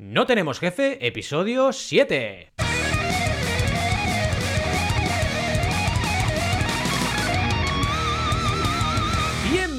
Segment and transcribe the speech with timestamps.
[0.00, 2.52] No tenemos jefe, episodio 7.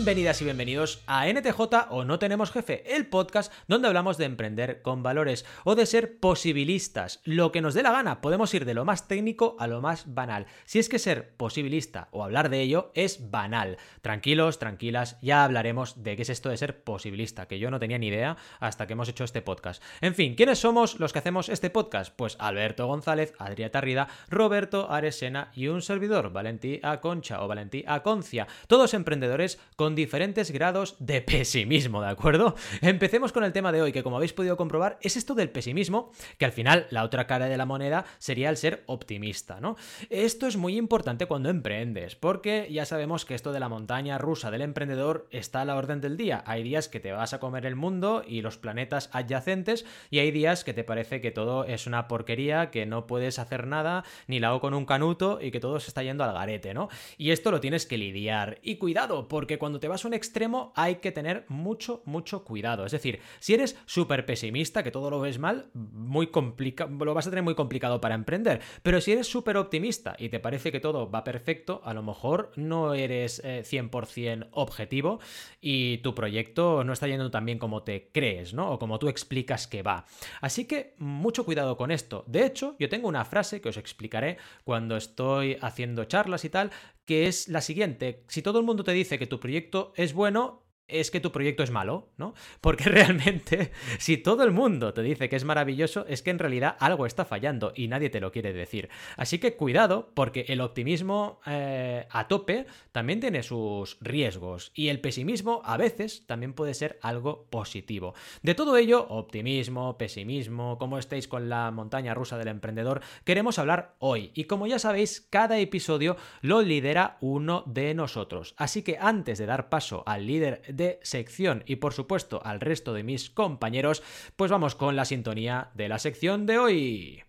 [0.10, 1.62] Bienvenidas y bienvenidos a NTJ
[1.92, 6.18] o No Tenemos Jefe, el podcast donde hablamos de emprender con valores o de ser
[6.18, 7.22] posibilistas.
[7.26, 10.12] Lo que nos dé la gana, podemos ir de lo más técnico a lo más
[10.16, 10.48] banal.
[10.66, 13.78] Si es que ser posibilista o hablar de ello es banal.
[14.02, 18.00] Tranquilos, tranquilas, ya hablaremos de qué es esto de ser posibilista, que yo no tenía
[18.00, 19.84] ni idea hasta que hemos hecho este podcast.
[20.02, 22.16] En fin, ¿quiénes somos los que hacemos este podcast?
[22.16, 28.48] Pues Alberto González, Adrià Tarrida, Roberto Aresena y un servidor, Valentí Aconcha o Valentí Aconcia.
[28.66, 32.56] Todos emprendedores con diferentes grados de pesimismo, ¿de acuerdo?
[32.82, 36.12] Empecemos con el tema de hoy, que como habéis podido comprobar, es esto del pesimismo,
[36.38, 39.76] que al final la otra cara de la moneda sería el ser optimista, ¿no?
[40.10, 44.52] Esto es muy importante cuando emprendes, porque ya sabemos que esto de la montaña rusa
[44.52, 46.44] del emprendedor está a la orden del día.
[46.46, 50.32] Hay días que te vas a comer el mundo y los planetas adyacentes, y hay
[50.32, 54.40] días que te parece que todo es una porquería, que no puedes hacer nada, ni
[54.40, 56.88] la hago con un canuto y que todo se está yendo al garete, ¿no?
[57.18, 58.60] Y esto lo tienes que lidiar.
[58.64, 62.86] Y cuidado, porque cuando te vas a un extremo hay que tener mucho, mucho cuidado.
[62.86, 67.28] Es decir, si eres súper pesimista, que todo lo ves mal, muy complicado, lo vas
[67.28, 68.62] a tener muy complicado para emprender.
[68.84, 72.52] Pero si eres súper optimista y te parece que todo va perfecto, a lo mejor
[72.56, 75.20] no eres 100% eh, objetivo
[75.62, 78.72] y tu proyecto no está yendo tan bien como te crees, ¿no?
[78.72, 80.06] O como tú explicas que va.
[80.42, 82.24] Así que mucho cuidado con esto.
[82.28, 86.72] De hecho, yo tengo una frase que os explicaré cuando estoy haciendo charlas y tal,
[87.10, 88.24] que es la siguiente.
[88.28, 91.64] Si todo el mundo te dice que tu proyecto es bueno, es que tu proyecto
[91.64, 92.34] es malo, ¿no?
[92.62, 96.76] Porque realmente, si todo el mundo te dice que es maravilloso, es que en realidad
[96.80, 98.90] algo está fallando y nadie te lo quiere decir.
[99.18, 105.00] Así que cuidado, porque el optimismo eh, a tope también tiene sus riesgos y el
[105.00, 108.14] pesimismo a veces también puede ser algo positivo.
[108.42, 113.96] De todo ello, optimismo, pesimismo, cómo estáis con la montaña rusa del emprendedor, queremos hablar
[114.00, 114.32] hoy.
[114.34, 118.54] Y como ya sabéis, cada episodio lo lidera uno de nosotros.
[118.58, 122.94] Así que antes de dar paso al líder de sección y por supuesto al resto
[122.94, 124.02] de mis compañeros,
[124.36, 127.24] pues vamos con la sintonía de la sección de hoy.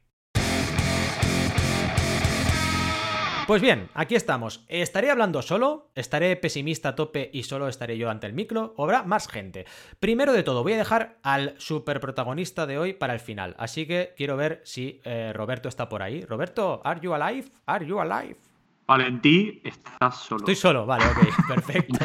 [3.47, 4.65] Pues bien, aquí estamos.
[4.69, 5.91] ¿Estaré hablando solo?
[5.97, 8.75] ¿Estaré pesimista a tope y solo estaré yo ante el micro?
[8.77, 9.66] ¿O habrá más gente?
[9.99, 13.56] Primero de todo, voy a dejar al super protagonista de hoy para el final.
[13.59, 16.25] Así que quiero ver si eh, Roberto está por ahí.
[16.25, 17.50] Roberto, ¿are you alive?
[17.66, 18.50] ¿Are you alive?
[18.91, 20.41] Valentí, estás solo.
[20.41, 22.05] Estoy solo, vale, ok, perfecto.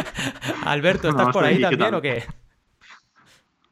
[0.64, 2.24] Alberto, ¿estás por ahí también o qué?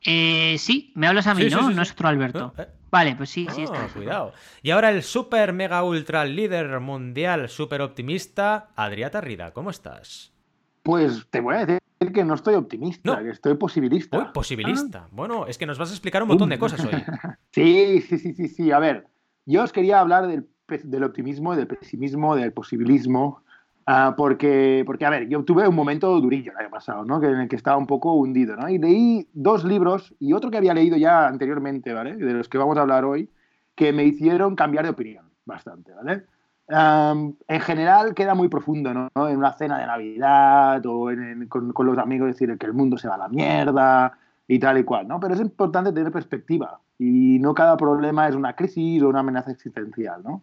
[0.05, 1.71] Eh, sí, me hablas a mí, ¿no?
[1.71, 2.53] no es otro Alberto.
[2.59, 2.69] Eh, eh.
[2.91, 3.89] Vale, pues sí, sí, está.
[3.89, 4.35] Cuidado.
[4.61, 10.35] Y ahora el super mega ultra líder mundial, super optimista, Adriata Rida, ¿cómo estás?
[10.83, 11.81] Pues te voy a decir
[12.13, 14.19] que no estoy optimista, que estoy posibilista.
[14.19, 15.05] Uy, posibilista.
[15.07, 15.09] Ah.
[15.11, 17.03] Bueno, es que nos vas a explicar un montón de cosas hoy.
[17.51, 18.73] sí, sí, sí, sí, sí.
[18.73, 19.07] A ver,
[19.47, 23.43] yo os quería hablar del del optimismo, del pesimismo, del posibilismo.
[23.87, 27.23] Ah, porque, porque, a ver, yo tuve un momento durillo el año pasado, ¿no?
[27.23, 28.69] En el que estaba un poco hundido, ¿no?
[28.69, 32.17] Y leí dos libros y otro que había leído ya anteriormente, ¿vale?
[32.17, 33.29] De los que vamos a hablar hoy,
[33.75, 36.25] que me hicieron cambiar de opinión bastante, ¿vale?
[36.69, 39.29] en general queda muy profundo, ¿no?
[39.29, 41.11] En una cena de Navidad o
[41.49, 44.17] con, con, los amigos decir que el mundo se va a la mierda
[44.49, 45.21] y tal y cual, ¿no?
[45.21, 49.51] Pero es importante tener perspectiva y no cada problema es una crisis o una amenaza
[49.51, 50.43] existencial, ¿no?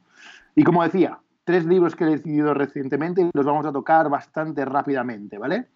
[0.56, 4.66] Y como decía, tres libros que he decidido recientemente y los vamos a tocar bastante
[4.66, 5.68] rápidamente, ¿vale?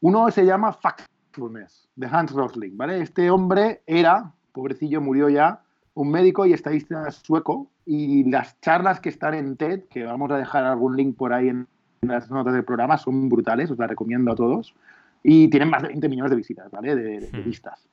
[0.00, 3.00] Uno se llama Factfulness, de Hans Rosling, ¿vale?
[3.00, 5.60] Este hombre era, pobrecillo, murió ya,
[5.94, 10.38] un médico y estadista sueco y las charlas que están en TED, que vamos a
[10.38, 11.68] dejar algún link por ahí en
[12.00, 14.74] las notas del programa, son brutales, os las recomiendo a todos
[15.22, 16.96] y tienen más de 20 millones de visitas, ¿vale?
[16.96, 17.44] De, de hmm.
[17.44, 17.88] vistas.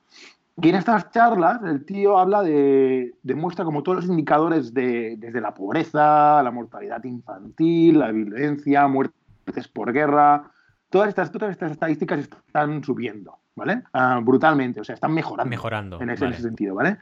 [0.62, 5.40] Y en estas charlas el tío habla de, demuestra como todos los indicadores de, desde
[5.40, 10.50] la pobreza, la mortalidad infantil, la violencia, muertes por guerra,
[10.90, 13.82] todas estas, todas estas estadísticas están subiendo, ¿vale?
[13.92, 15.50] Ah, brutalmente, o sea, están mejorando.
[15.50, 16.00] Mejorando.
[16.00, 16.98] En ese, sentido, ¿vale?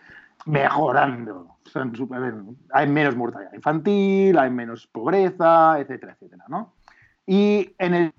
[0.46, 1.58] Mejorando.
[2.72, 6.72] hay menos mortalidad infantil, hay menos pobreza, etcétera, etcétera, ¿no?
[7.26, 8.14] Y en el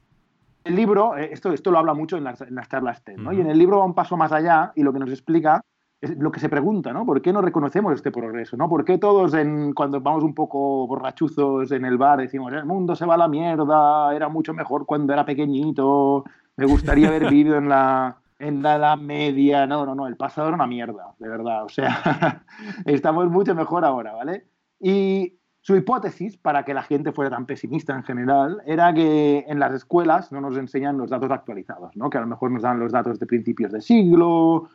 [0.63, 3.33] el libro, eh, esto, esto lo habla mucho en las, en las charlas TED, ¿no?
[3.33, 5.61] Y en el libro va un paso más allá y lo que nos explica
[6.01, 7.05] es lo que se pregunta, ¿no?
[7.05, 8.67] ¿Por qué no reconocemos este progreso, ¿no?
[8.67, 12.95] ¿Por qué todos en, cuando vamos un poco borrachuzos en el bar decimos, el mundo
[12.95, 16.25] se va a la mierda, era mucho mejor cuando era pequeñito,
[16.57, 20.47] me gustaría haber vivido en la, en la Edad Media, no, no, no, el pasado
[20.49, 22.43] era una mierda, de verdad, o sea,
[22.85, 24.45] estamos mucho mejor ahora, ¿vale?
[24.81, 29.59] Y su hipótesis, para que la gente fuera tan pesimista en general, era que en
[29.59, 32.09] las escuelas no nos enseñan los datos actualizados, ¿no?
[32.09, 34.67] que a lo mejor nos dan los datos de principios de siglo,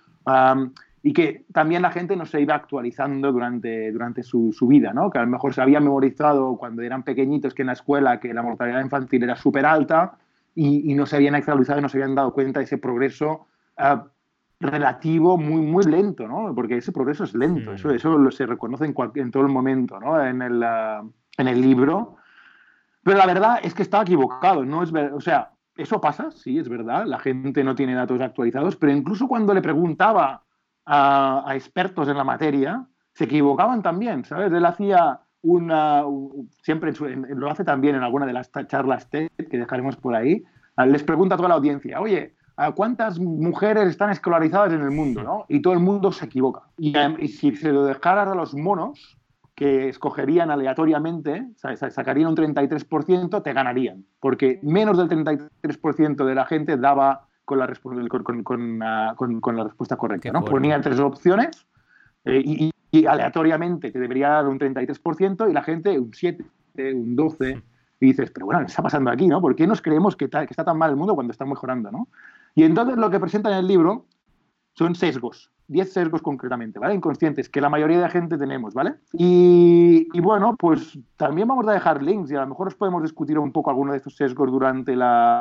[1.02, 5.10] y que también la gente no se iba actualizando durante, durante su, su, vida, ¿no?
[5.10, 8.34] Que a lo mejor se había memorizado cuando eran pequeñitos que en la escuela que
[8.34, 10.16] la mortalidad infantil era súper alta
[10.54, 13.46] y, no se habían actualizado y no se habían dado cuenta de ese progreso
[13.78, 14.08] uh,
[14.60, 16.54] relativo muy, muy lento, ¿no?
[16.54, 17.74] Porque ese progreso es lento, mm.
[17.74, 20.22] eso, eso se reconoce en, todo el momento, ¿no?
[20.22, 22.16] En el, uh, en el libro.
[23.02, 26.68] Pero la verdad es que estaba equivocado, no es o sea, eso pasa, sí, es
[26.68, 30.42] verdad, la gente no tiene datos actualizados, pero incluso cuando le preguntaba
[30.84, 32.84] a, a expertos en la materia,
[33.14, 34.52] se equivocaban también, ¿sabes?
[34.52, 36.02] Él hacía una,
[36.62, 39.96] siempre en su, en, lo hace también en alguna de las charlas TED que dejaremos
[39.96, 40.44] por ahí,
[40.86, 42.34] les pregunta a toda la audiencia, oye,
[42.74, 45.22] ¿cuántas mujeres están escolarizadas en el mundo?
[45.22, 45.44] ¿no?
[45.48, 46.62] Y todo el mundo se equivoca.
[46.76, 49.18] Y, y si se lo dejaras a los monos,
[49.58, 56.76] que escogerían aleatoriamente, sacarían un 33%, te ganarían, porque menos del 33% de la gente
[56.76, 57.66] daba con la,
[58.08, 60.30] con, con, uh, con la respuesta correcta.
[60.30, 60.44] ¿no?
[60.44, 61.66] Ponía tres opciones
[62.24, 66.44] eh, y, y, aleatoriamente te debería dar un 33% y la gente un 7,
[66.94, 67.62] un 12.
[68.00, 69.26] Y dices, pero bueno, ¿qué está pasando aquí?
[69.26, 69.40] ¿no?
[69.40, 71.90] ¿Por qué nos creemos que, que está tan mal el mundo cuando está mejorando?
[71.90, 72.06] ¿no?
[72.58, 74.06] Y entonces lo que presenta en el libro
[74.74, 75.52] son sesgos.
[75.68, 76.92] 10 sesgos concretamente, ¿vale?
[76.92, 78.96] Inconscientes, que la mayoría de la gente tenemos, ¿vale?
[79.12, 83.38] Y, bueno, pues también vamos a dejar links y a lo mejor os podemos discutir
[83.38, 85.40] un poco alguno de estos sesgos durante la,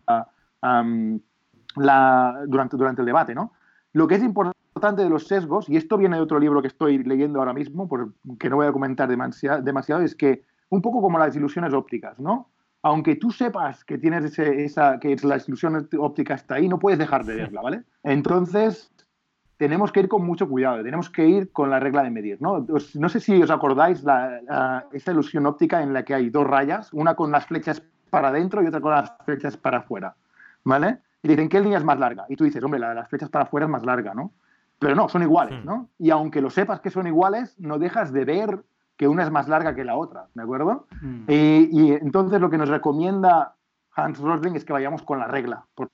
[2.45, 3.51] durante, durante el debate, ¿no?
[3.93, 7.03] Lo que es importante de los sesgos, y esto viene de otro libro que estoy
[7.03, 7.89] leyendo ahora mismo,
[8.37, 12.51] que no voy a comentar demasiado, es que un poco como las ilusiones ópticas, ¿no?
[12.87, 16.97] Aunque tú sepas que tienes ese, esa, que la ilusión óptica está ahí, no puedes
[16.97, 17.83] dejar de verla, ¿vale?
[18.01, 18.89] Entonces,
[19.57, 22.41] tenemos que ir con mucho cuidado, tenemos que ir con la regla de medir.
[22.41, 26.29] No, no sé si os acordáis la, la, esa ilusión óptica en la que hay
[26.29, 30.15] dos rayas, una con las flechas para adentro y otra con las flechas para afuera.
[30.63, 30.99] ¿Vale?
[31.23, 32.25] Y dicen, ¿qué línea es más larga?
[32.29, 34.31] Y tú dices, hombre, la de las flechas para afuera es más larga, ¿no?
[34.79, 35.89] Pero no, son iguales, ¿no?
[35.99, 38.63] Y aunque lo sepas que son iguales, no dejas de ver
[38.97, 40.87] que una es más larga que la otra, ¿de acuerdo?
[41.01, 41.23] Mm.
[41.27, 43.55] Y, y, entonces lo que nos recomienda
[43.95, 45.89] Hans Rosling es que vayamos con la regla por,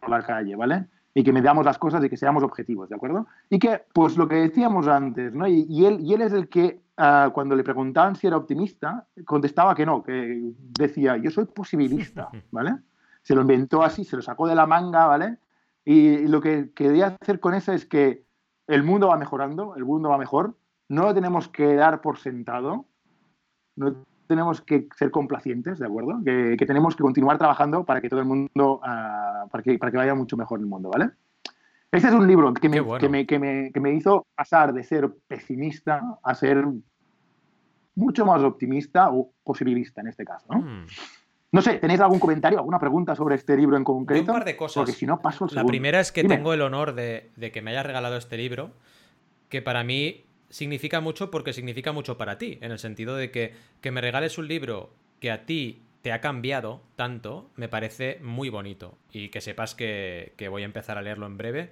[0.00, 0.86] por la calle, ¿vale?
[1.14, 3.26] y que medamos las cosas y que seamos objetivos, ¿de acuerdo?
[3.50, 5.46] Y que, pues lo que decíamos antes, ¿no?
[5.46, 9.06] Y, y él, y él es el que, uh, cuando le preguntaban si era optimista,
[9.24, 12.76] contestaba que no, que decía, yo soy posibilista, ¿vale?
[13.22, 15.36] Se lo inventó así, se lo sacó de la manga, ¿vale?
[15.84, 18.24] Y lo que quería hacer con eso es que
[18.66, 20.54] el mundo va mejorando, el mundo va mejor,
[20.92, 22.84] no lo tenemos que dar por sentado,
[23.76, 26.20] no tenemos que ser complacientes, ¿de acuerdo?
[26.22, 29.90] Que, que tenemos que continuar trabajando para que todo el mundo, uh, para, que, para
[29.90, 31.12] que vaya mucho mejor el mundo, ¿vale?
[31.90, 33.00] Este es un libro que me, bueno.
[33.00, 36.62] que, me, que, me, que me, hizo pasar de ser pesimista a ser
[37.94, 40.58] mucho más optimista o posibilista en este caso, ¿no?
[40.58, 40.86] Mm.
[41.52, 44.32] No sé, ¿tenéis algún comentario, alguna pregunta sobre este libro en concreto?
[44.32, 44.82] Un par de cosas.
[44.82, 46.36] Porque si no, paso La primera es que Dime.
[46.36, 48.72] tengo el honor de, de que me hayas regalado este libro,
[49.50, 53.54] que para mí significa mucho porque significa mucho para ti, en el sentido de que,
[53.80, 58.50] que me regales un libro que a ti te ha cambiado tanto, me parece muy
[58.50, 58.98] bonito.
[59.12, 61.70] Y que sepas que, que voy a empezar a leerlo en breve.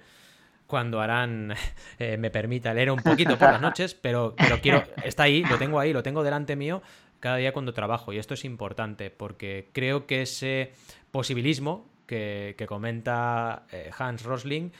[0.65, 1.53] Cuando Arán
[1.99, 4.83] eh, me permita leer un poquito por las noches, pero, pero quiero.
[5.03, 6.81] Está ahí, lo tengo ahí, lo tengo delante mío
[7.19, 8.13] cada día cuando trabajo.
[8.13, 10.71] Y esto es importante porque creo que ese
[11.11, 14.71] posibilismo que, que comenta eh, Hans Rosling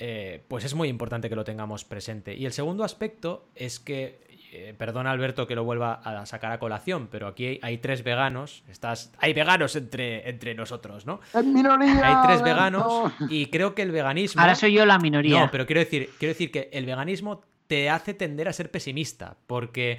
[0.00, 2.34] eh, pues es muy importante que lo tengamos presente.
[2.34, 4.20] Y el segundo aspecto es que,
[4.52, 8.04] eh, perdona Alberto que lo vuelva a sacar a colación, pero aquí hay, hay tres
[8.04, 11.20] veganos, estás, hay veganos entre, entre nosotros, ¿no?
[11.34, 12.00] En minoría.
[12.04, 14.40] Hay tres veganos y creo que el veganismo...
[14.40, 15.40] Ahora soy yo la minoría.
[15.40, 19.36] No, pero quiero decir, quiero decir que el veganismo te hace tender a ser pesimista,
[19.48, 19.98] porque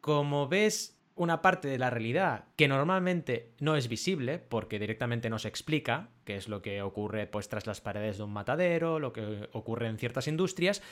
[0.00, 5.38] como ves una parte de la realidad que normalmente no es visible porque directamente no
[5.38, 9.12] se explica, que es lo que ocurre pues tras las paredes de un matadero, lo
[9.12, 10.82] que ocurre en ciertas industrias,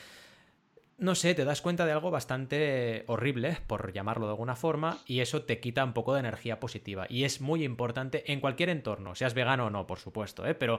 [1.03, 5.19] no sé, te das cuenta de algo bastante horrible, por llamarlo de alguna forma, y
[5.19, 7.07] eso te quita un poco de energía positiva.
[7.09, 10.55] Y es muy importante en cualquier entorno, seas vegano o no, por supuesto, ¿eh?
[10.55, 10.79] pero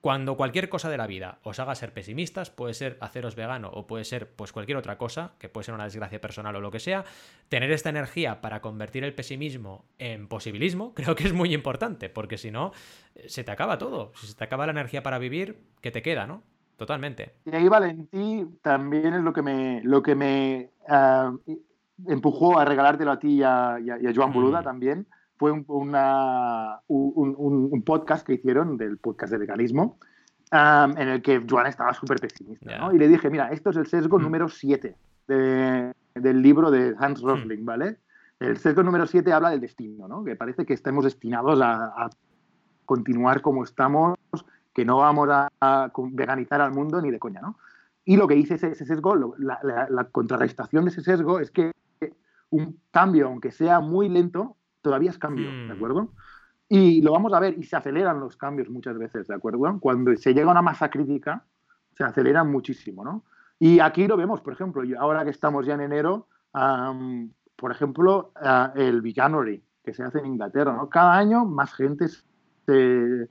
[0.00, 3.86] cuando cualquier cosa de la vida os haga ser pesimistas, puede ser haceros vegano o
[3.86, 6.78] puede ser pues cualquier otra cosa, que puede ser una desgracia personal o lo que
[6.78, 7.04] sea,
[7.48, 12.38] tener esta energía para convertir el pesimismo en posibilismo, creo que es muy importante, porque
[12.38, 12.72] si no,
[13.14, 14.12] eh, se te acaba todo.
[14.14, 16.42] Si se te acaba la energía para vivir, ¿qué te queda, no?
[16.76, 17.34] Totalmente.
[17.44, 21.36] Y ahí Valentí también es lo que me, lo que me uh,
[22.06, 24.64] empujó a regalártelo a ti y a, y a Joan Boluda mm.
[24.64, 25.06] también
[25.38, 29.98] fue un, una, un, un, un, podcast que hicieron del podcast de veganismo,
[30.52, 32.68] um, en el que Joan estaba súper pesimista.
[32.68, 32.78] Yeah.
[32.78, 32.94] ¿no?
[32.94, 34.22] Y le dije, mira, esto es el sesgo mm.
[34.22, 34.96] número 7
[35.28, 37.66] de, del libro de Hans Rosling, mm.
[37.66, 37.98] ¿vale?
[38.40, 40.24] El sesgo número 7 habla del destino, ¿no?
[40.24, 42.10] que parece que estemos destinados a, a
[42.84, 44.16] continuar como estamos,
[44.72, 47.40] que no vamos a, a, veganizar al mundo ni de coña.
[47.40, 47.56] ¿no?
[48.08, 51.72] y lo que dice ese, sesgo, la, contrarrestación de ese sesgo es que
[52.48, 54.56] un cambio, aunque sea muy lento,
[54.88, 55.70] todavía es cambio, ¿de mm.
[55.72, 56.12] acuerdo?
[56.66, 59.78] Y lo vamos a ver, y se aceleran los cambios muchas veces, ¿de acuerdo?
[59.80, 61.44] Cuando se llega a una masa crítica,
[61.92, 63.24] se aceleran muchísimo, ¿no?
[63.58, 68.32] Y aquí lo vemos, por ejemplo, ahora que estamos ya en enero, por ejemplo,
[68.74, 70.88] el Veganuary, que se hace en Inglaterra, ¿no?
[70.88, 73.28] Cada año más gente se...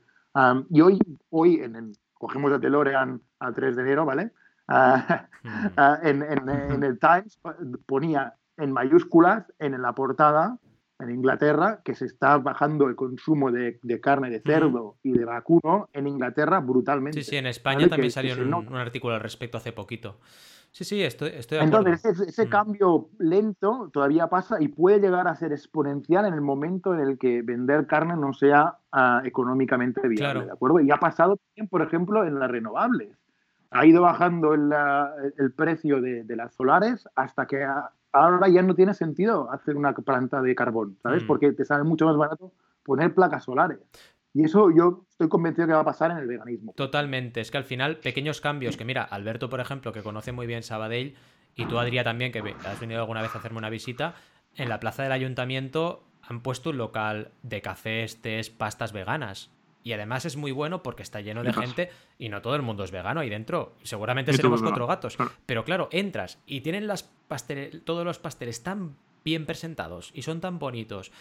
[0.70, 1.00] y hoy,
[1.32, 4.32] hoy en, cogemos el DeLorean al 3 de enero, ¿vale?
[4.68, 5.50] Ah, mm.
[5.78, 7.40] ah, en, el Times
[7.86, 10.58] ponía en mayúsculas en la portada
[11.00, 15.90] en Inglaterra que se está bajando el consumo de, carne de cerdo y de vacuno
[15.94, 17.22] en Inglaterra brutalmente.
[17.22, 20.18] Sí, sí, en España también salió un, artículo al respecto hace poquito.
[20.72, 22.50] Sí, sí, estoy, estoy de Entonces, ese, mm.
[22.50, 27.18] cambio lento todavía pasa y puede llegar a ser exponencial en el momento en el
[27.18, 30.80] que vender carne no sea ah, económicamente viable, ¿de acuerdo?
[30.82, 33.18] Y ha pasado también, por ejemplo, en las renovables.
[33.72, 34.72] Ha ido bajando el,
[35.38, 37.66] el precio de, de, las solares hasta que
[38.12, 41.24] ahora ya no tiene sentido hacer una planta de carbón, ¿sabes?
[41.24, 41.28] Mm.
[41.28, 42.52] Porque te sale mucho más barato
[42.84, 43.80] poner placas solares.
[44.34, 46.74] Y eso yo estoy convencido que va a pasar en el veganismo.
[46.76, 47.42] Totalmente.
[47.42, 50.64] Es que al final, pequeños cambios que, mira, Alberto, por ejemplo, que conoce muy bien
[50.64, 51.16] Sabadell,
[51.56, 54.14] y tú, Adrián, también, que has venido alguna vez a hacerme una visita,
[54.56, 59.50] en la plaza del ayuntamiento han puesto un local de cafés, tés, pastas veganas.
[59.88, 61.90] Y además es muy bueno porque está lleno de gente
[62.20, 63.74] y no todo el mundo es vegano ahí dentro.
[63.84, 65.16] Seguramente seremos cuatro gatos.
[65.46, 70.42] Pero claro, entras y tienen las pasteles, todos los pasteles tan bien presentados y son
[70.42, 71.14] tan bonitos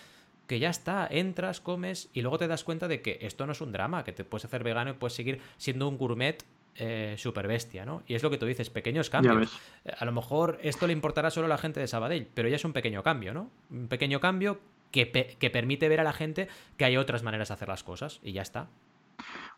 [0.48, 3.60] que ya está, entras, comes y luego te das cuenta de que esto no es
[3.60, 6.44] un drama, que te puedes hacer vegano y puedes seguir siendo un gourmet
[6.74, 8.02] eh, super bestia, ¿no?
[8.08, 9.60] Y es lo que tú dices, pequeños cambios.
[9.84, 12.56] Eh, a lo mejor esto le importará solo a la gente de Sabadell, pero ya
[12.56, 13.48] es un pequeño cambio, ¿no?
[13.70, 14.58] Un pequeño cambio
[14.90, 18.32] que, permite ver a la gente que hay otras maneras de hacer las cosas y
[18.32, 18.68] ya está.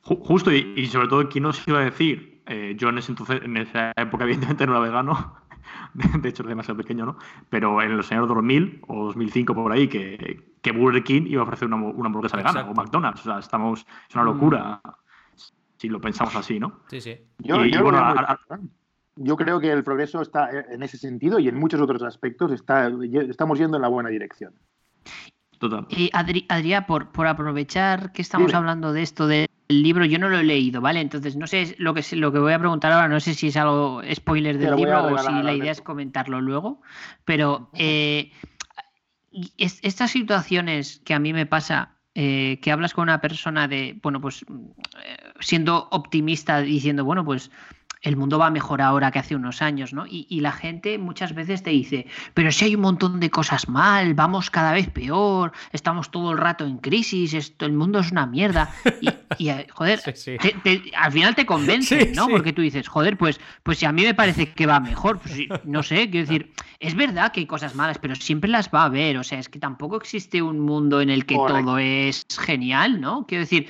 [0.02, 2.40] Justo, y, sobre todo, ¿quién nos iba a decir?
[2.46, 5.36] Eh, yo en, ese entonces, en esa época, evidentemente, no era vegano,
[5.94, 7.18] de hecho, era demasiado pequeño, ¿no?
[7.50, 11.44] Pero en los años 2000 o 2005, por ahí, que, que Burger King iba a
[11.44, 13.20] ofrecer una, una hamburguesa vegana o McDonald's.
[13.20, 14.90] O sea, estamos, es una locura mm.
[15.76, 16.80] si lo pensamos así, ¿no?
[16.88, 17.18] Sí, sí.
[17.38, 17.64] Yo,
[19.20, 22.90] yo creo que el progreso está en ese sentido y en muchos otros aspectos está,
[23.28, 24.54] estamos yendo en la buena dirección.
[25.88, 30.38] Y Adrián, por, por aprovechar que estamos hablando de esto del libro, yo no lo
[30.38, 31.00] he leído, ¿vale?
[31.00, 33.56] Entonces no sé lo que lo que voy a preguntar ahora, no sé si es
[33.56, 36.80] algo spoiler del libro o si la idea es comentarlo luego,
[37.24, 38.30] pero eh,
[39.56, 44.20] estas situaciones que a mí me pasa, eh, que hablas con una persona de, bueno,
[44.20, 47.50] pues eh, siendo optimista, diciendo, bueno, pues
[48.02, 50.04] el mundo va mejor ahora que hace unos años, ¿no?
[50.08, 54.14] Y, la gente muchas veces te dice, pero si hay un montón de cosas mal,
[54.14, 58.26] vamos cada vez peor, estamos todo el rato en crisis, esto, el mundo es una
[58.26, 58.70] mierda.
[59.00, 59.08] Y,
[59.38, 60.00] eh, joder,
[60.96, 62.28] al final te convence, ¿no?
[62.28, 65.38] Porque tú dices, joder, pues, pues si a mí me parece que va mejor, pues
[65.64, 68.86] no sé, quiero decir, es verdad que hay cosas malas, pero siempre las va a
[68.86, 73.00] haber, o sea, es que tampoco existe un mundo en el que todo es genial,
[73.00, 73.26] ¿no?
[73.26, 73.68] Quiero decir,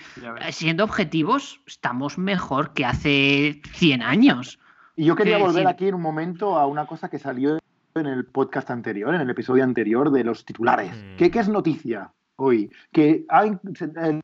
[0.50, 4.58] siendo objetivos, estamos mejor que hace 100 años
[4.98, 7.60] y yo quería volver aquí en un momento a una cosa que salió
[7.94, 10.90] en el podcast anterior, en el episodio anterior de los titulares.
[10.90, 11.16] Mm.
[11.16, 12.70] ¿Qué, es noticia hoy?
[12.92, 13.26] Que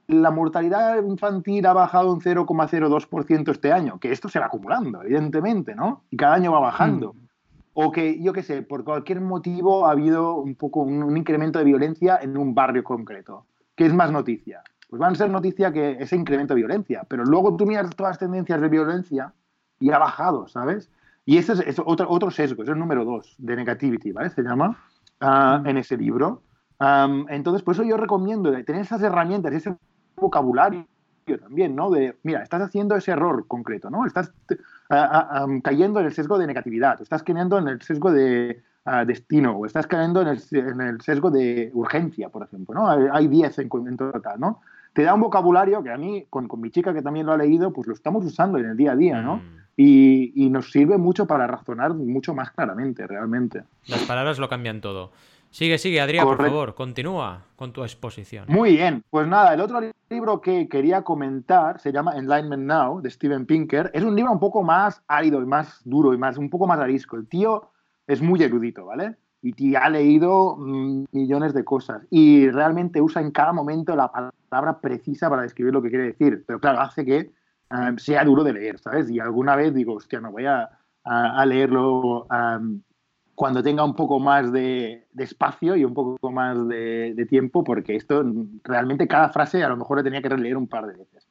[0.07, 5.75] la mortalidad infantil ha bajado un 0,02% este año, que esto se va acumulando, evidentemente,
[5.75, 6.05] ¿no?
[6.11, 7.13] Y cada año va bajando.
[7.13, 7.25] Mm.
[7.75, 11.65] O que, yo qué sé, por cualquier motivo ha habido un poco un, incremento de
[11.65, 13.47] violencia en un barrio concreto.
[13.75, 14.63] ¿Qué es más noticia?
[14.89, 17.05] Pues van a ser noticia que ese incremento de violencia.
[17.09, 19.33] Pero luego tú miras todas las tendencias de violencia
[19.81, 20.89] y ha bajado, ¿sabes?
[21.27, 24.31] Y ese es, otro, otro sesgo, es el número dos de negativity, ¿vale?
[24.31, 24.79] Se llama
[25.21, 26.43] ah, en ese libro.
[27.29, 29.75] Entonces, por eso yo recomiendo tener esas herramientas, ese
[30.17, 30.87] vocabulario
[31.41, 31.91] también, ¿no?
[31.91, 34.07] De, mira, estás haciendo ese error concreto, ¿no?
[34.07, 34.33] Estás
[34.91, 38.63] ah, cayendo en el sesgo de negatividad, estás cayendo en el sesgo de
[39.07, 42.89] destino, o estás cayendo en el, en el, sesgo de urgencia, por ejemplo, ¿no?
[43.13, 44.61] Hay 10 en, en, total, ¿no?
[44.93, 47.39] Te da un vocabulario que a mí, con, con, mi chica que también lo ha
[47.39, 49.37] leído, pues lo estamos usando en el día a día, ¿no?
[49.37, 53.65] Mm y, nos sirve mucho para razonar mucho más claramente, realmente.
[53.87, 55.13] Las palabras lo cambian todo.
[55.55, 58.47] Sigue, sigue, Adrián, por favor, continúa con tu exposición.
[58.49, 59.79] Muy bien, pues nada, el otro
[60.11, 63.89] libro que quería comentar se llama Enlightenment Now, de Steven Pinker.
[63.95, 66.81] Es un libro un poco más árido y más duro y más, un poco más
[66.81, 67.15] arisco.
[67.15, 67.71] El tío
[68.09, 69.15] es muy erudito, ¿vale?
[69.43, 74.81] Y ha leído mm, millones de cosas y realmente usa en cada momento la palabra
[74.81, 76.43] precisa para describir lo que quiere decir.
[76.49, 77.31] Pero claro, hace que
[77.99, 79.09] sea duro de leer, ¿sabes?
[79.09, 80.69] Y alguna vez digo, hostia, no voy a,
[81.05, 82.27] a, leerlo
[83.35, 88.25] cuando tenga un poco más de, espacio y un poco más de, tiempo, porque esto
[88.63, 91.27] realmente cada frase a lo mejor le tenía que releer un par de veces.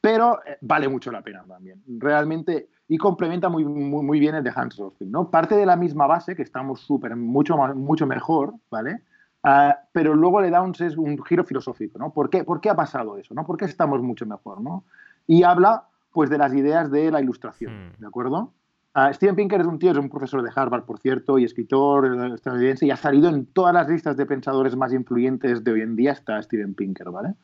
[0.00, 1.82] pero eh, vale mucho la pena también.
[1.86, 5.30] Realmente, y complementa muy, muy, bien el de Hans Rosling, ¿no?
[5.30, 9.02] Parte de la misma base, que estamos súper, mucho, mucho mejor, ¿vale?
[9.42, 12.12] Ah, pero luego le da un, un, giro filosófico, ¿no?
[12.12, 13.44] ¿Por qué, ¿Por qué ha pasado eso, no?
[13.46, 14.84] ¿Por qué estamos mucho mejor, no?
[15.26, 18.00] Y habla, pues, de las ideas de la ilustración, hmm.
[18.00, 18.52] ¿de acuerdo?
[18.96, 22.32] Uh, Steven Pinker es un tío, es un profesor de Harvard, por cierto, y escritor
[22.32, 25.96] estadounidense, y ha salido en todas las listas de pensadores más influyentes de hoy en
[25.96, 27.34] día, está Steven Pinker, ¿vale?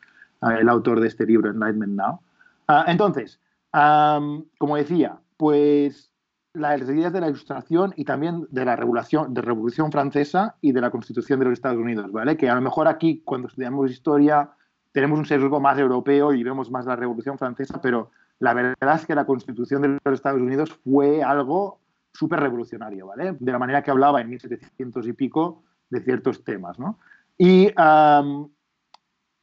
[0.43, 2.21] Uh, el autor de este libro, Enlightenment Now.
[2.69, 3.41] Uh, entonces,
[3.73, 6.13] como decía, pues
[6.53, 10.81] las ideas de la ilustración y también de la revolución, de Revolución Francesa y de
[10.81, 12.37] la Constitución de los Estados Unidos, ¿vale?
[12.37, 14.51] Que a lo mejor aquí, cuando estudiamos historia,
[14.93, 19.07] tenemos un sesgo más europeo y vemos más la Revolución Francesa, pero la verdad es
[19.07, 21.79] que la Constitución de los Estados Unidos fue algo
[22.13, 23.37] súper revolucionario, ¿vale?
[23.39, 26.99] De la manera que hablaba en 1700 y pico de ciertos temas, ¿no?
[27.39, 27.69] Y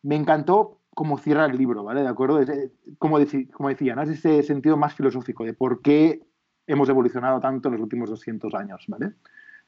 [0.03, 2.01] me encantó cómo cierra el libro, ¿vale?
[2.01, 2.39] ¿De acuerdo?
[2.97, 3.19] como,
[3.53, 4.01] como decía, ¿no?
[4.01, 6.23] Es ese sentido más filosófico de por qué
[6.65, 9.13] hemos evolucionado tanto en los últimos 200 años, ¿vale?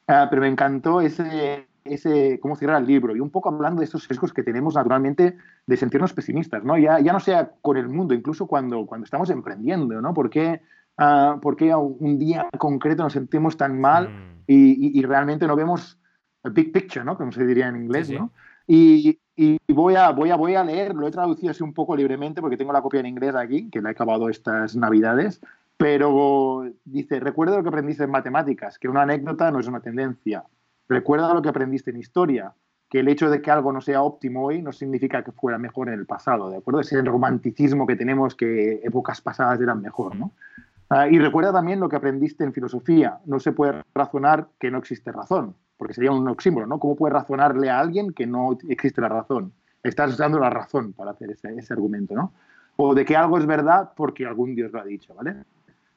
[0.08, 3.84] Ah, pero me encantó ese, ese, cómo cierra el libro y un poco hablando de
[3.84, 6.78] estos sesgos que tenemos naturalmente de sentirnos pesimistas, ¿no?
[6.78, 10.14] Ya, ya no sea con el mundo, incluso cuando, cuando estamos emprendiendo, ¿no?
[10.14, 10.60] ¿Por qué,
[10.98, 14.42] uh, un día concreto nos sentimos tan mal mm.
[14.46, 15.98] y, y, realmente no vemos
[16.42, 17.16] el big picture, ¿no?
[17.16, 18.32] Como se diría en inglés, ¿no?
[18.66, 21.96] Y, y, voy, a, voy, a, voy a leer, lo he traducido así un poco
[21.96, 25.40] libremente porque tengo la copia en inglés aquí, que la he acabado estas navidades,
[25.78, 30.44] pero dice, recuerda lo que aprendiste en matemáticas, que una anécdota no es una tendencia,
[30.90, 32.52] Recuerda lo que aprendiste en historia,
[32.88, 35.86] que el hecho de que algo no sea óptimo hoy no significa que fuera mejor
[35.88, 36.80] en el pasado, ¿de acuerdo?
[36.80, 40.32] Ese romanticismo que tenemos que épocas pasadas eran mejor, ¿no?
[40.88, 43.20] Ah, y recuerda también lo que aprendiste en filosofía.
[43.24, 46.80] No se puede razonar que no existe razón, porque sería un oxímoron, ¿no?
[46.80, 49.52] ¿Cómo puedes razonarle a alguien que no existe la razón?
[49.84, 52.32] Estás usando la razón para hacer ese, ese argumento, ¿no?
[52.74, 55.36] O de que algo es verdad porque algún dios lo ha dicho, ¿vale?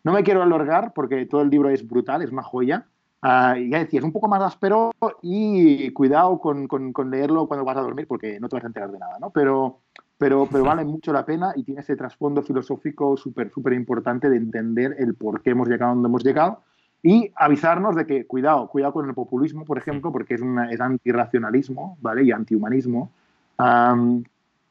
[0.04, 2.86] No me quiero alargar porque todo el libro es brutal, es una joya,
[3.24, 7.64] Uh, ya decía, es un poco más áspero y cuidado con, con, con, leerlo cuando
[7.64, 9.30] vas a dormir porque no te vas a enterar de nada, ¿no?
[9.30, 9.80] Pero,
[10.18, 14.36] pero, pero vale mucho la pena y tiene ese trasfondo filosófico súper, súper importante de
[14.36, 16.64] entender el por qué hemos llegado a donde hemos llegado
[17.02, 20.82] y avisarnos de que cuidado, cuidado con el populismo, por ejemplo, porque es, una, es
[20.82, 22.26] antirracionalismo, ¿vale?
[22.26, 23.10] Y antihumanismo.
[23.58, 24.24] Um,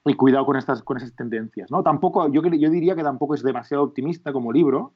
[0.04, 1.82] y cuidado con, estas, con esas tendencias, ¿no?
[1.82, 4.92] Tampoco, yo, yo diría que tampoco es demasiado optimista como libro,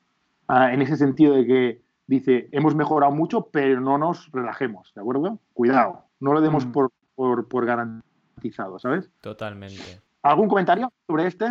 [0.50, 5.00] uh, en ese sentido de que dice, hemos mejorado mucho, pero no nos relajemos, ¿de
[5.00, 5.38] acuerdo?
[5.52, 6.72] Cuidado, no lo demos mm.
[6.72, 9.10] por, por, garantizado, ¿sabes?
[9.20, 10.00] Totalmente.
[10.22, 11.46] ¿Algún comentario sobre este?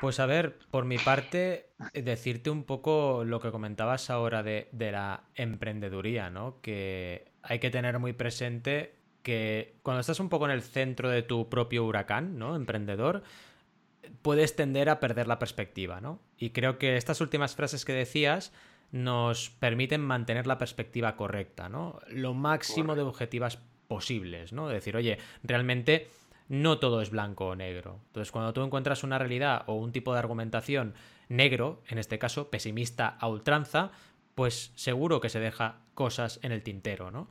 [0.00, 4.92] Pues a ver, por mi parte, decirte un poco lo que comentabas ahora de, de,
[4.92, 6.60] la emprendeduría, ¿no?
[6.60, 11.22] Que hay que tener muy presente que cuando estás un poco en el centro de
[11.22, 12.56] tu propio huracán, ¿no?
[12.56, 13.22] Emprendedor,
[14.22, 16.20] puedes tender a perder la perspectiva, ¿no?
[16.36, 18.52] Y creo que estas últimas frases que decías
[18.92, 22.00] nos permiten mantener la perspectiva correcta, ¿no?
[22.08, 24.68] Lo máximo de objetivas posibles, ¿no?
[24.68, 26.08] Decir, oye, realmente
[26.48, 28.00] no todo es blanco o negro.
[28.06, 30.94] Entonces, cuando tú encuentras una realidad o un tipo de argumentación
[31.28, 33.90] negro, en este caso pesimista a ultranza,
[34.34, 37.28] pues seguro que se deja cosas en el tintero, ¿no?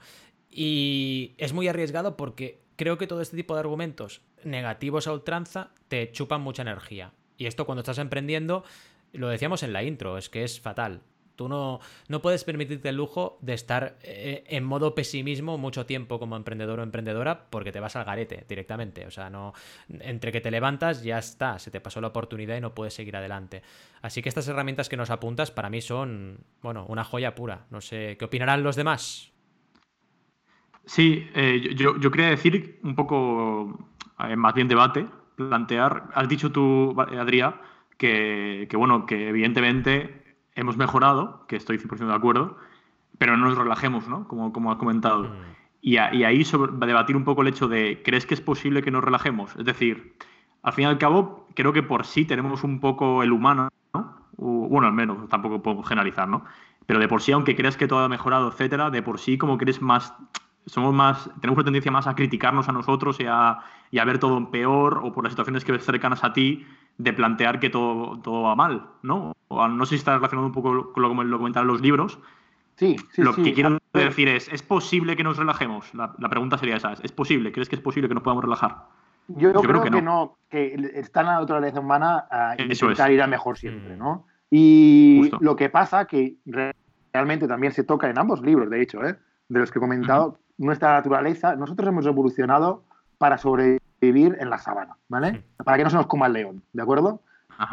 [0.50, 5.72] Y es muy arriesgado porque creo que todo este tipo de argumentos negativos a ultranza
[5.88, 7.14] te chupan mucha energía.
[7.38, 8.64] Y esto cuando estás emprendiendo,
[9.14, 11.02] lo decíamos en la intro, es que es fatal.
[11.36, 16.20] Tú no, no puedes permitirte el lujo de estar eh, en modo pesimismo mucho tiempo
[16.20, 19.06] como emprendedor o emprendedora porque te vas al garete directamente.
[19.06, 19.54] O sea, no
[20.02, 23.16] entre que te levantas ya está, se te pasó la oportunidad y no puedes seguir
[23.16, 23.62] adelante.
[24.02, 27.66] Así que estas herramientas que nos apuntas para mí son, bueno, una joya pura.
[27.72, 29.32] No sé, ¿qué opinarán los demás?
[30.86, 36.52] Sí, eh, yo, yo, quería decir un poco, eh, más bien debate, plantear, has dicho
[36.52, 37.56] tú, Adrián,
[37.98, 40.25] que, que bueno, que evidentemente
[40.56, 42.58] hemos mejorado, que estoy 100% de acuerdo,
[43.18, 44.28] pero no nos relajemos, ¿no?
[44.28, 45.24] Como, como has comentado.
[45.24, 45.56] Mm.
[45.82, 49.04] Y, ahí sobre, debatir un poco el hecho de, ¿crees que es posible que nos
[49.04, 49.56] relajemos?
[49.56, 50.18] Es decir,
[50.64, 54.18] al fin y al cabo, creo que por sí tenemos un poco el humano, ¿no?
[54.38, 56.44] bueno, al menos, tampoco puedo generalizar, ¿no?
[56.88, 59.60] Pero de por sí, aunque creas que todo ha mejorado, etcétera, de por sí, como
[59.60, 60.14] crees más,
[60.66, 63.60] somos más, tenemos una tendencia más a criticarnos a nosotros y a,
[63.92, 66.66] y a ver todo peor o por las situaciones que ves cercanas a ti,
[66.98, 69.36] de plantear que todo, todo va mal, ¿no?
[69.50, 72.20] no sé si está relacionado un poco con lo que lo comentaron los libros.
[72.76, 75.94] Sí, sí Lo que quiero decir es, ¿es posible que nos relajemos?
[75.94, 77.52] La, pregunta sería esa, ¿es posible?
[77.52, 78.84] ¿Crees que es posible que nos podamos relajar?
[79.28, 80.38] Yo, creo, que, no.
[80.50, 84.00] que está en la naturaleza humana a intentar ir a mejor siempre, mm.
[84.00, 84.28] ¿no?
[84.52, 89.18] Y lo que pasa que realmente también se toca en ambos libros, de hecho, ¿eh?
[89.50, 92.84] de los que he comentado, nuestra naturaleza, nosotros hemos evolucionado
[93.18, 95.44] para sobrevivir en la sabana, ¿vale?
[95.64, 97.22] Para que no se nos coma el león, ¿de acuerdo?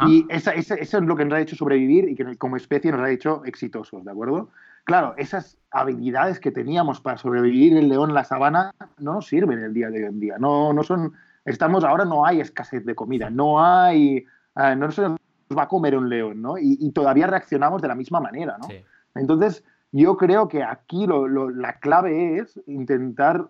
[0.07, 3.09] Y eso es lo que nos ha hecho sobrevivir y que como especie nos ha
[3.09, 4.49] hecho exitosos, ¿de acuerdo?
[4.85, 9.59] Claro, esas habilidades que teníamos para sobrevivir el león en la sabana no nos sirven
[9.59, 10.37] el día de hoy en día.
[10.37, 11.13] No, no son,
[11.45, 15.19] estamos, ahora no hay escasez de comida, no hay, eh, no se nos
[15.57, 16.57] va a comer un león, ¿no?
[16.57, 18.67] Y, todavía reaccionamos de la misma manera, ¿no?
[19.15, 23.47] Entonces, yo creo que aquí la clave es intentar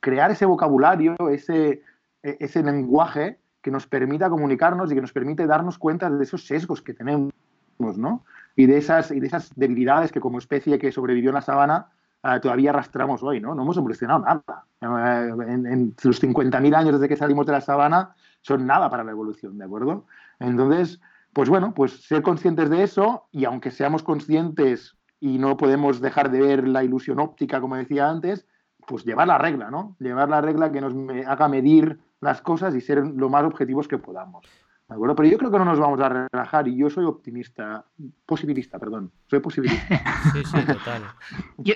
[0.00, 1.82] crear ese vocabulario, ese,
[2.22, 6.46] e, ese lenguaje que nos permita comunicarnos y que nos permite darnos cuenta de esos
[6.46, 7.32] sesgos que tenemos,
[7.78, 8.24] ¿no?
[8.56, 11.88] Y de esas, y de esas debilidades que como especie que sobrevivió en la sabana
[12.22, 13.54] eh, todavía arrastramos hoy, ¿no?
[13.54, 14.64] No hemos evolucionado nada.
[14.80, 19.04] Eh, en, en los 50.000 años desde que salimos de la sabana son nada para
[19.04, 20.04] la evolución, ¿de acuerdo?
[20.40, 21.00] Entonces,
[21.32, 26.32] pues bueno, pues ser conscientes de eso y aunque seamos conscientes y no podemos dejar
[26.32, 28.44] de ver la ilusión óptica, como decía antes,
[28.88, 29.94] pues llevar la regla, ¿no?
[30.00, 30.94] Llevar la regla que nos
[31.28, 34.44] haga medir las cosas y ser lo más objetivos que podamos.
[34.88, 35.14] ¿De acuerdo?
[35.14, 37.84] Pero yo creo que no nos vamos a relajar y yo soy optimista,
[38.26, 40.02] posibilista, perdón, soy posibilista.
[40.32, 41.02] Sí, sí, total.
[41.58, 41.74] Yo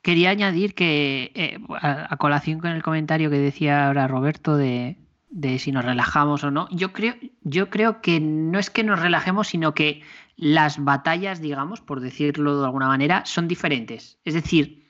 [0.00, 4.96] quería añadir que, eh, a, colación con el comentario que decía ahora Roberto de,
[5.28, 9.00] de si nos relajamos o no, yo creo, yo creo que no es que nos
[9.00, 10.02] relajemos, sino que
[10.36, 14.18] las batallas, digamos, por decirlo de alguna manera, son diferentes.
[14.24, 14.82] Es decir,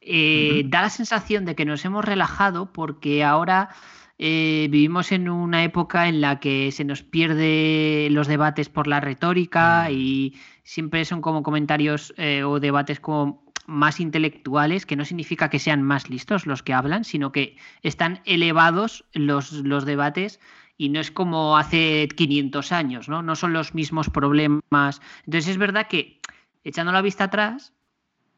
[0.00, 3.70] eh, da la sensación de que nos hemos relajado porque ahora
[4.18, 9.00] eh, vivimos en una época en la que se nos pierde los debates por la
[9.00, 10.34] retórica y
[10.64, 15.82] siempre son como comentarios eh, o debates como más intelectuales, que no significa que sean
[15.82, 20.40] más listos los que hablan, sino que están elevados los, los debates
[20.78, 23.20] y no es como hace 500 años, ¿no?
[23.20, 25.02] No son los mismos problemas.
[25.26, 26.20] Entonces es verdad que,
[26.64, 27.74] echando la vista atrás,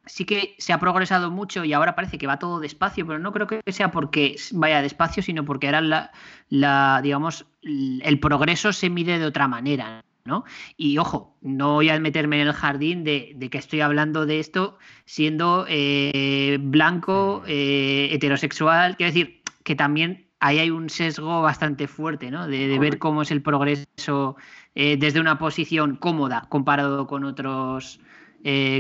[0.07, 3.33] sí que se ha progresado mucho y ahora parece que va todo despacio, pero no
[3.33, 6.11] creo que sea porque vaya despacio, sino porque ahora la,
[6.49, 10.03] la digamos, el progreso se mide de otra manera.
[10.25, 10.45] ¿no?
[10.77, 14.79] Y ojo, no voy a meterme en el jardín de, que estoy hablando de esto
[15.05, 18.97] siendo eh, blanco, eh, heterosexual.
[18.97, 22.49] Quiero decir que también ahí hay un sesgo bastante fuerte, ¿no?
[22.49, 24.37] De, ver cómo es el progreso
[24.75, 28.01] eh, desde una posición cómoda comparado con otros,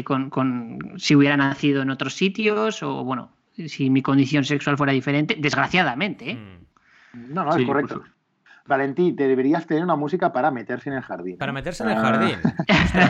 [0.05, 3.31] con, si hubiera nacido en otros sitios o, bueno,
[3.67, 6.35] si mi condición sexual fuera diferente, desgraciadamente.
[6.35, 7.35] Mm.
[7.35, 8.03] No, no, es correcto.
[8.67, 11.37] Valentí, te deberías tener una música para meterse en el jardín.
[11.39, 12.37] Para meterse en el jardín.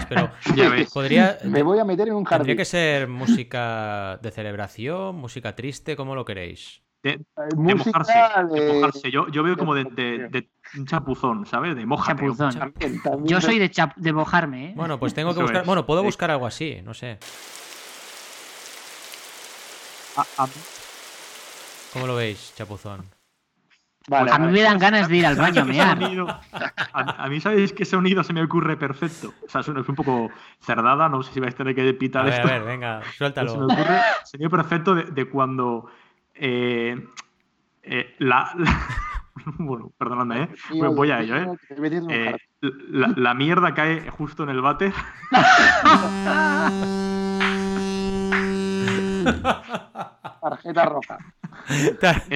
[0.08, 0.32] pero
[0.94, 1.38] podría.
[1.44, 2.46] Me voy a meter en un jardín.
[2.46, 6.82] Tendría que ser música de celebración, música triste, ¿cómo lo queréis?
[7.02, 7.22] De, eh,
[7.54, 11.74] mojarse, Yo, yo, veo como de, un chapuzón, ¿sabes?
[11.74, 12.14] De moja.
[13.24, 14.72] yo soy de, de mojarme, ¿eh?
[14.76, 15.64] Bueno, pues tengo que buscar.
[15.64, 17.18] Bueno, puedo buscar algo así, no sé.
[21.92, 23.06] ¿Cómo lo veis, chapuzón?
[24.08, 25.98] a mí me dan ganas de ir al baño a mear.
[26.92, 29.32] a, mí, ¿sabéis qué sonido se me ocurre perfecto?
[29.46, 32.48] O sea, es un poco cerdada, no sé si vais a tener que pitar esto.
[32.48, 33.50] A ver, venga, suéltalo.
[33.50, 35.86] Se me ocurre sonido perfecto de, cuando
[36.42, 36.96] eh,
[37.82, 38.54] eh, la,
[39.58, 40.48] bueno, perdonadme, ¿eh?
[40.70, 41.46] voy a ello, ¿eh?
[42.08, 44.92] eh la, la, mierda cae justo en el váter.
[50.40, 51.18] Tarjeta roja.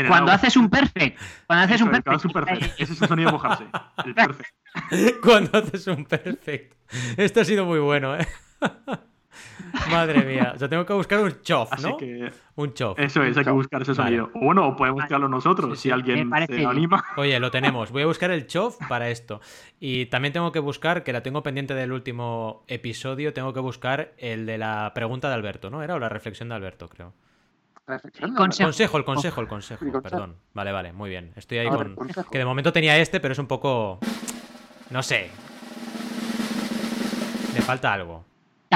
[0.06, 1.18] Cuando haces un perfect.
[1.46, 1.90] Cuando haces un
[2.32, 2.78] perfect.
[2.78, 3.66] Ese es el sonido de mojarse.
[4.04, 4.50] El perfect.
[5.22, 6.74] Cuando haces un perfect.
[7.16, 8.26] Esto ha sido muy bueno, ¿eh?
[9.90, 10.52] Madre mía.
[10.54, 11.96] O sea, tengo que buscar un chof, ¿no?
[12.56, 12.98] Un chof.
[12.98, 14.30] Eso es, hay que buscar ese sonido.
[14.34, 17.04] O bueno, podemos buscarlo nosotros, si alguien se anima.
[17.16, 17.90] Oye, lo tenemos.
[17.90, 19.40] Voy a buscar el chof para esto.
[19.80, 24.12] Y también tengo que buscar, que la tengo pendiente del último episodio, tengo que buscar
[24.18, 25.82] el de la pregunta de Alberto, ¿no?
[25.82, 27.12] Era o la reflexión de Alberto, creo.
[27.86, 30.36] El consejo, el consejo, el consejo, perdón.
[30.54, 31.32] Vale, vale, muy bien.
[31.36, 31.96] Estoy ahí con.
[32.30, 33.98] Que de momento tenía este, pero es un poco.
[34.90, 35.30] No sé.
[37.52, 38.24] Me falta algo.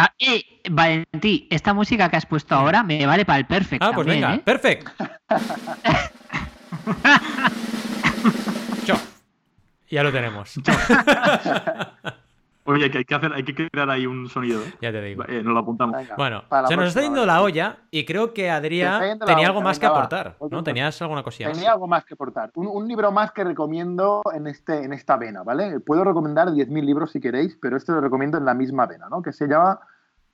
[0.00, 3.82] Ah, eh, Valentí, esta música que has puesto ahora me vale para el perfect.
[3.82, 4.38] Ah, pues venga, ¿eh?
[4.38, 4.88] perfect.
[9.90, 10.54] ya lo tenemos.
[12.68, 14.60] Oye, que hay que hacer, hay que crear ahí un sonido.
[14.60, 14.74] ¿eh?
[14.82, 15.24] Ya te digo.
[15.26, 15.96] Eh, nos lo apuntamos.
[16.18, 19.86] bueno, se nos está yendo la olla y creo que Adrián tenía algo más que
[19.86, 20.36] aportar.
[20.50, 20.62] ¿No?
[20.62, 21.50] ¿Tenías alguna cosilla?
[21.52, 22.50] Tenía algo más que aportar.
[22.54, 25.80] Un, libro más que recomiendo en, este, en esta vena, ¿vale?
[25.80, 29.20] Puedo recomendar 10.000 libros si queréis, pero este lo recomiendo en la misma vena, ¿no?
[29.22, 29.80] Que se llama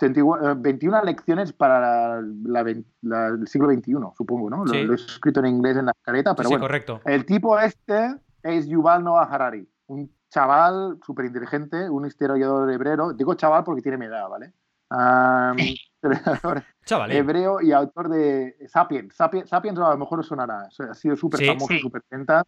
[0.01, 4.64] 21 eh, lecciones para el siglo XXI, supongo, ¿no?
[4.64, 6.64] Lo, he escrito en inglés en la careta, pero sí, bueno.
[6.64, 7.01] correcto.
[7.05, 13.12] El tipo este es Yuval Noah Harari, un chaval súper inteligente, un historiador hebreo.
[13.12, 14.53] Digo chaval porque tiene mi edad, ¿vale?
[14.90, 15.57] Um,
[16.85, 19.14] chaval, hebreo y autor de Sapiens.
[19.14, 19.49] Sapiens.
[19.49, 20.68] Sapiens, a lo mejor os sonará.
[20.90, 22.42] Ha sido súper famoso, súper lenta.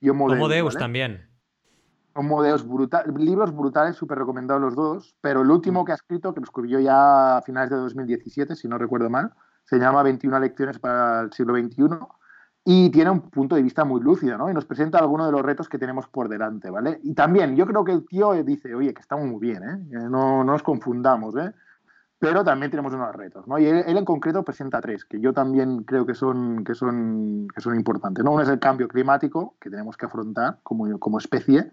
[0.00, 1.28] Y Homo Deus, también.
[2.14, 6.32] Son modelos brutales, libros brutales, súper recomendados los dos, pero el último que ha escrito,
[6.32, 10.40] que lo escribió ya a finales de 2017, si no recuerdo mal, se llama 21
[10.40, 11.98] lecciones para el siglo XXI
[12.68, 14.50] y tiene un punto de vista muy lúcido, ¿no?
[14.50, 16.98] Y nos presenta algunos de los retos que tenemos por delante, ¿vale?
[17.04, 19.78] Y también, yo creo que el tío dice, oye, que estamos muy bien, ¿eh?
[19.88, 21.52] No, no nos confundamos, ¿eh?
[22.18, 23.56] Pero también tenemos unos retos, ¿no?
[23.60, 27.60] Y él, en concreto presenta tres, que yo también creo que son, que son, que
[27.60, 28.32] son importantes, ¿no?
[28.32, 31.70] Uno es el cambio climático, que tenemos que afrontar como, como especie,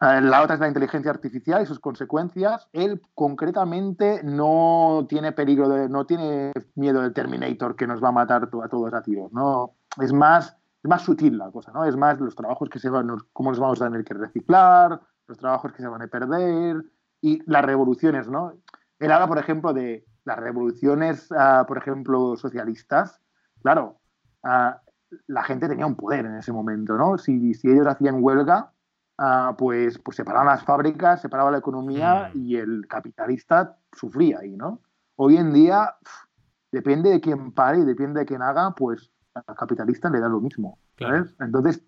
[0.00, 2.68] eh, la otra es la inteligencia artificial y sus consecuencias.
[2.72, 8.12] Él concretamente no tiene peligro, de, no tiene miedo del Terminator que nos va a
[8.12, 9.32] matar a todos a tiros.
[9.32, 11.84] No, es más, es más sutil la cosa, ¿no?
[11.84, 15.38] Es más los trabajos que se van, cómo los vamos a tener que reciclar, los
[15.38, 16.84] trabajos que se van a perder
[17.20, 18.52] y las revoluciones, ¿no?
[18.98, 23.20] Él habla, por ejemplo, de las revoluciones, ah, por ejemplo, socialistas.
[23.62, 23.98] Claro,
[24.42, 24.80] ah,
[25.26, 27.18] la gente tenía un poder en ese momento, ¿no?
[27.18, 28.72] Si, si ellos hacían huelga,
[29.18, 32.38] ah, pues, pues separaban las fábricas, separaban la economía mm.
[32.38, 34.80] y el capitalista sufría ahí, ¿no?
[35.16, 35.94] Hoy en día,
[36.70, 39.10] depende de quién pare y depende de quién haga, pues
[39.46, 40.78] al capitalista le da lo mismo.
[41.40, 41.82] Entonces,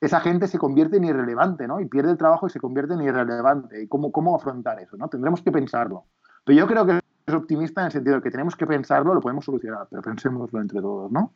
[0.00, 1.80] esa gente se convierte en irrelevante, ¿no?
[1.80, 3.82] Y pierde el trabajo y se convierte en irrelevante.
[3.82, 4.96] ¿Y cómo, cómo afrontar eso?
[4.96, 5.08] ¿no?
[5.08, 6.04] Tendremos que pensarlo.
[6.44, 9.20] Pero yo creo que es optimista en el sentido de que tenemos que pensarlo, lo
[9.20, 11.32] podemos solucionar, pero pensémoslo entre todos, ¿no?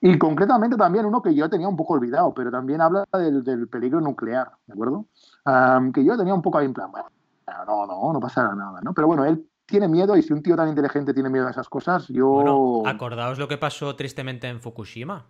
[0.00, 4.00] Y concretamente también uno que yo tenía un poco olvidado, pero también habla del, peligro
[4.00, 5.06] nuclear, ¿de acuerdo?
[5.94, 7.06] que yo tenía un poco ahí en plan, bueno,
[7.66, 8.92] no, no, no pasará nada, ¿no?
[8.92, 11.68] Pero bueno, él tiene miedo y si un tío tan inteligente tiene miedo a esas
[11.68, 12.28] cosas, yo...
[12.28, 15.26] Bueno, acordaos lo que pasó tristemente en Fukushima.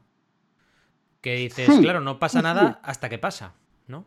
[1.20, 3.54] Que dices, claro, no pasa nada hasta que pasa,
[3.86, 4.04] ¿no?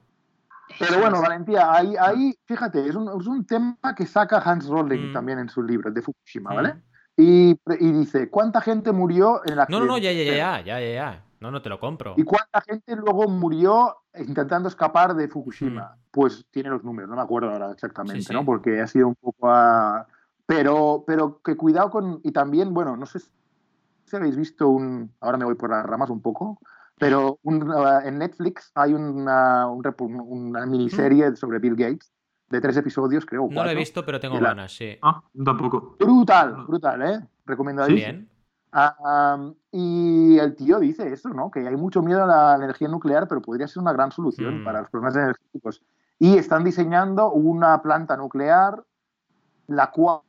[0.80, 5.10] Pero bueno, Valentía, ahí, ahí fíjate, es un, es un tema que saca Hans Rolling
[5.10, 5.14] mm.
[5.14, 6.74] también en su libro, de Fukushima, ¿vale?
[6.74, 6.82] Mm.
[7.20, 10.80] Y, y, dice, ¿cuánta gente murió en la No, no, no, ya, ya, ya, ya,
[10.80, 11.24] ya, ya.
[11.40, 12.14] No, no te lo compro.
[12.18, 15.96] ¿Y cuánta gente luego murió intentando escapar de Fukushima?
[15.96, 16.00] Mm.
[16.12, 18.46] Pues tiene los números, no me acuerdo ahora exactamente, ¿no?
[18.46, 20.08] Porque ha sido un poco a...
[20.48, 22.20] Pero, pero que cuidado con...
[22.24, 25.14] Y también, bueno, no sé si habéis visto un...
[25.20, 26.60] Ahora me voy por las ramas un poco.
[26.98, 32.12] Pero uh, en Netflix hay una, una miniserie sobre Bill Gates
[32.50, 33.48] de tres episodios, creo.
[33.52, 34.98] No lo he visto, pero tengo ganas, sí.
[35.02, 35.98] Ah, tampoco.
[36.00, 37.28] Brutal, brutal, ¿eh?
[37.46, 37.98] Recomendadísimo.
[37.98, 38.30] Bien.
[38.72, 41.52] Ah, y el tío dice eso, ¿no?
[41.52, 44.64] Que hay mucho miedo a la energía nuclear, pero podría ser una gran solución mm.
[44.64, 45.82] para los problemas energéticos.
[46.20, 48.84] Y están diseñando una planta nuclear,
[49.68, 50.22] la cual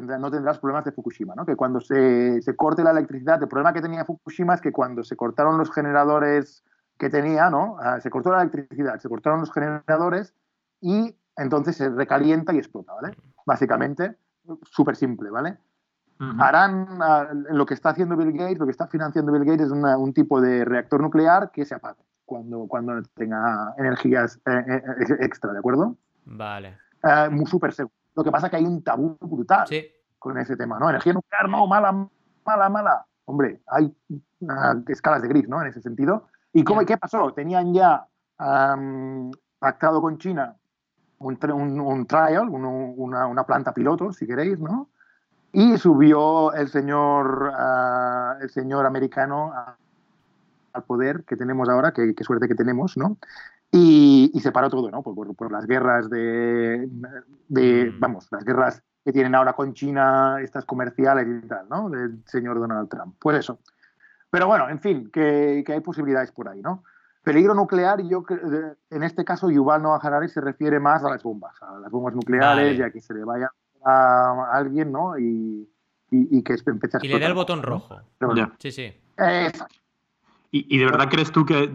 [0.00, 1.44] no tendrás problemas de Fukushima, ¿no?
[1.44, 5.16] Que cuando se, corte la electricidad, el problema que tenía Fukushima es que cuando se
[5.16, 6.64] cortaron los generadores
[6.98, 7.76] que tenía, ¿no?
[7.80, 10.34] Ah, se cortó la electricidad, se cortaron los generadores
[10.80, 13.16] y entonces se recalienta y explota, ¿vale?
[13.44, 14.16] Básicamente,
[14.64, 15.58] súper simple, ¿vale?
[16.38, 19.72] Harán ah, lo que está haciendo Bill Gates, lo que está financiando Bill Gates es
[19.72, 25.16] un tipo de reactor nuclear que se apague cuando, cuando tenga energías eh, eh, eh,
[25.20, 25.96] extra, ¿de acuerdo?
[26.24, 26.78] Vale.
[27.30, 27.94] muy súper seguro.
[28.14, 29.66] Lo que pasa es que hay un tabú brutal
[30.18, 30.90] con ese tema, ¿no?
[30.90, 32.08] Energía nuclear, no, mala,
[32.44, 33.06] mala, mala.
[33.24, 33.94] Hombre, hay
[34.88, 35.62] escalas de gris, ¿no?
[35.62, 36.26] En ese sentido.
[36.52, 37.32] ¿Y cómo, qué pasó?
[37.32, 38.06] Tenían ya
[39.58, 40.56] pactado con China
[41.18, 44.90] un, un, trial, una, una, planta piloto, si queréis, ¿no?
[45.52, 49.52] Y subió el señor, ah, el señor americano
[50.72, 53.18] al poder que tenemos ahora, qué suerte que tenemos, ¿no?
[53.74, 55.02] Y, y se paró todo, ¿no?
[55.02, 56.88] Por, por, las guerras de,
[57.48, 58.00] de, mm.
[58.00, 61.88] vamos, las guerras que tienen ahora con China, estas comerciales y tal, ¿no?
[61.88, 63.16] Del señor Donald Trump.
[63.18, 63.58] Pues eso.
[64.30, 66.84] Pero bueno, en fin, que, que hay posibilidades por ahí, ¿no?
[67.22, 68.24] Peligro nuclear, yo
[68.90, 72.14] en este caso Yuval Noah Harari se refiere más a las bombas, a las bombas
[72.14, 73.50] nucleares, ya que se le vaya
[73.84, 75.18] a alguien, ¿no?
[75.18, 75.68] Y,
[76.10, 78.00] y, y que empiece a Y le da el botón rojo.
[78.58, 78.92] Sí, sí.
[80.50, 81.68] ¿Y, ¿Y, de verdad crees tú que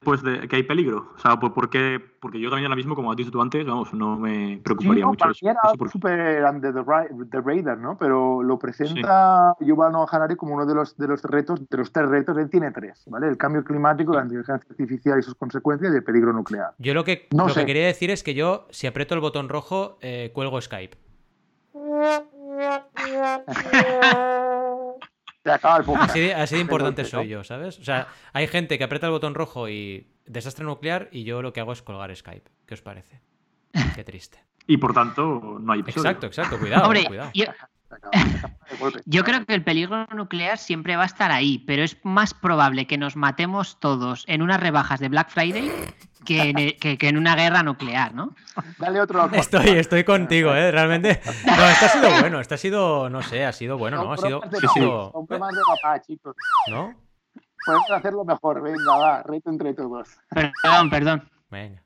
[0.00, 1.12] pues de que hay peligro.
[1.16, 2.00] O sea, ¿por qué?
[2.20, 5.18] Porque yo también ahora mismo, como has dicho tú antes, vamos, no me preocuparía mucho.
[5.18, 7.98] Para era súper under the, radar, ¿no?
[7.98, 11.92] Pero lo presenta Yuval Noah Harari como uno de los, de los retos, de los
[11.92, 13.28] tres retos, él tiene tres, ¿vale?
[13.28, 16.72] El cambio climático, la inteligencia artificial y sus consecuencias y el peligro nuclear.
[16.78, 19.98] Yo lo que, lo que quería decir es que yo, si aprieto el botón rojo,
[20.00, 20.96] eh, cuelgo Skype.
[25.50, 27.78] Así de, importante soy yo, ¿sabes?
[27.78, 31.52] O sea, hay gente que aprieta el botón rojo y desastre nuclear y yo lo
[31.52, 32.50] que hago es colgar Skype.
[32.66, 33.20] ¿Qué os parece?
[33.94, 34.44] Qué triste.
[34.66, 36.10] Y por tanto, no hay episodio.
[36.10, 36.58] Exacto, exacto.
[36.58, 37.30] Cuidado, cuidado.
[37.32, 37.46] Yo
[39.24, 42.98] creo que el peligro nuclear siempre va a estar ahí, pero es más probable que
[42.98, 45.70] nos matemos todos en unas rebajas de Black Friday
[46.24, 48.34] que en, que, en una guerra nuclear, ¿no?
[48.78, 49.30] Dale otro.
[49.32, 50.70] Estoy, estoy contigo, ¿eh?
[50.70, 51.20] Realmente.
[51.46, 54.12] No, esto ha sido bueno, esto ha sido, no sé, ha sido bueno, ¿no?
[54.12, 54.42] Ha sido.
[54.42, 55.12] Ha sido...
[55.28, 56.36] de papá, chicos.
[56.70, 56.94] ¿No?
[57.64, 60.08] Podemos hacerlo mejor, venga, va, reto entre todos.
[60.30, 61.28] Perdón, perdón.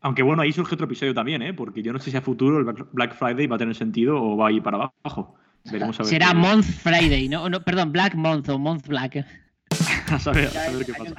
[0.01, 1.55] Aunque bueno, ahí surge otro episodio también, ¿eh?
[1.55, 4.37] Porque yo no sé si a futuro el Black Friday va a tener sentido o
[4.37, 5.37] va a ir para abajo.
[5.71, 7.49] Veremos a ver Será Month Friday, ¿no?
[7.49, 9.25] no Perdón, Black Month o Month Black.
[10.11, 10.51] a saber,
[10.85, 11.15] qué pasa.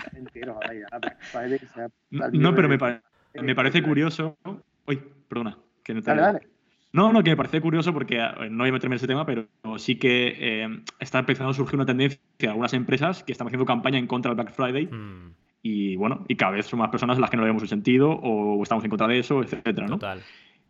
[2.32, 2.78] no, pero me,
[3.42, 4.38] me parece curioso.
[4.88, 5.58] Uy, perdona.
[5.84, 6.14] Que no te...
[6.94, 8.20] No, no, que me parece curioso porque
[8.52, 11.76] no voy a meterme en ese tema, pero sí que eh, está empezando a surgir
[11.76, 14.86] una tendencia de algunas empresas que están haciendo campaña en contra del Black Friday.
[14.86, 15.34] Mm.
[15.64, 18.12] Y bueno, y cada vez son más personas las que no le vemos el sentido
[18.12, 19.96] o estamos en contra de eso, etcétera, ¿no?
[19.96, 20.22] Total.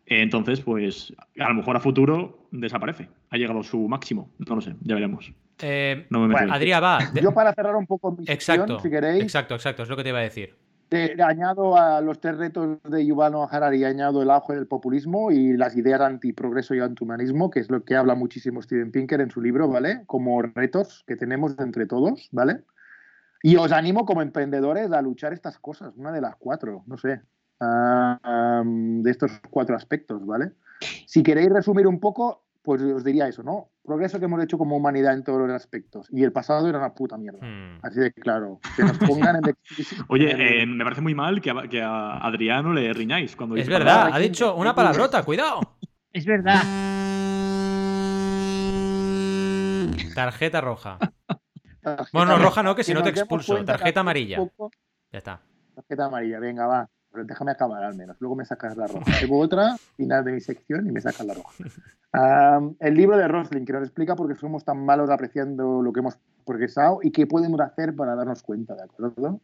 [0.06, 3.08] Entonces, pues a lo mejor a futuro desaparece.
[3.30, 4.30] Ha llegado su máximo.
[4.38, 5.32] No lo sé, ya veremos.
[5.62, 6.98] Eh, no me Adrián, va.
[7.20, 9.22] Yo para cerrar un poco mi exacto, si queréis.
[9.22, 10.56] Exacto, exacto, es lo que te iba a decir.
[11.24, 15.76] añado a los tres retos de Yuvano Harari, añado el auge del populismo y las
[15.76, 19.68] ideas antiprogreso y antihumanismo, que es lo que habla muchísimo Steven Pinker en su libro,
[19.68, 20.02] ¿vale?
[20.06, 22.64] Como retos que tenemos entre todos, ¿vale?
[23.42, 27.20] Y os animo como emprendedores a luchar estas cosas, una de las cuatro, no sé,
[28.64, 30.52] de estos cuatro aspectos, ¿vale?
[31.06, 33.70] Si queréis resumir un poco, pues os diría eso, ¿no?
[33.82, 36.08] Progreso que hemos hecho como humanidad en todos los aspectos.
[36.10, 37.46] Y el pasado era una puta mierda.
[37.46, 37.78] Hmm.
[37.82, 38.60] Así de claro.
[38.76, 39.54] Que nos pongan en
[40.08, 43.68] Oye, eh, me parece muy mal que a, que a Adriano le riñáis cuando Es
[43.68, 45.60] verdad, ha dicho una palabrota, cuidado.
[46.12, 46.62] Es verdad.
[50.14, 50.98] Tarjeta roja
[52.12, 53.64] bueno, roja no, que si no te expulso.
[53.64, 54.38] Tarjeta amarilla.
[55.12, 55.40] Ya está.
[55.74, 56.88] Tarjeta amarilla, venga, va.
[57.14, 58.16] Pero déjame acabar al menos.
[58.18, 59.04] Luego me sacas la roja.
[59.20, 61.54] Tengo otra, final de mi sección y me sacas la roja.
[62.80, 66.00] el libro de Rosling, que nos explica por qué somos tan malos apreciando lo que
[66.00, 69.40] hemos progresado y qué podemos hacer para darnos cuenta, ¿de acuerdo?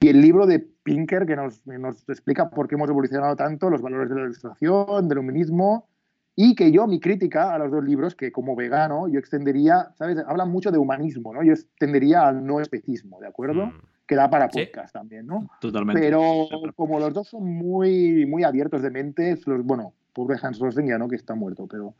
[0.00, 3.80] Y el libro de Pinker, que nos, nos explica por qué hemos evolucionado tanto, los
[3.80, 5.88] valores de la ilustración, del humanismo
[6.36, 10.18] y que yo, mi crítica a los dos libros, que como vegano yo extendería, ¿sabes?
[10.26, 11.42] Hablan mucho de humanismo, ¿no?
[11.42, 13.66] Yo extendería al no especismo, ¿de acuerdo?
[13.66, 13.80] Mm.
[14.06, 15.48] Que da para podcast también, ¿no?
[15.60, 16.00] Totalmente.
[16.00, 20.88] Pero como los dos son muy, muy abiertos de mente, los, bueno, pobre Hans Rosling
[20.88, 21.94] ya no, que está muerto, pero,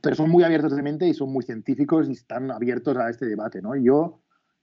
[0.00, 3.26] pero son muy abiertos de mente y son muy científicos y están abiertos a este
[3.26, 3.74] debate, ¿no?
[3.74, 4.20] Yo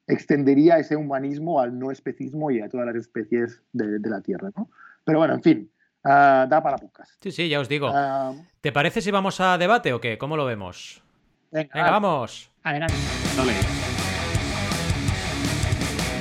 [0.08, 4.52] extendería ese humanismo al no especismo y a todas las especies de, de la Tierra,
[4.56, 4.70] ¿no?
[5.04, 5.72] Pero bueno, en fin,
[6.06, 7.18] Ah, da para pocas.
[7.20, 7.90] Sí, sí, ya os digo.
[7.92, 10.20] Ah, ¿Te parece si vamos a debate o qué?
[10.20, 11.02] ¿Cómo lo vemos?
[11.52, 12.52] Venga, vamos.
[12.64, 12.94] Adelante.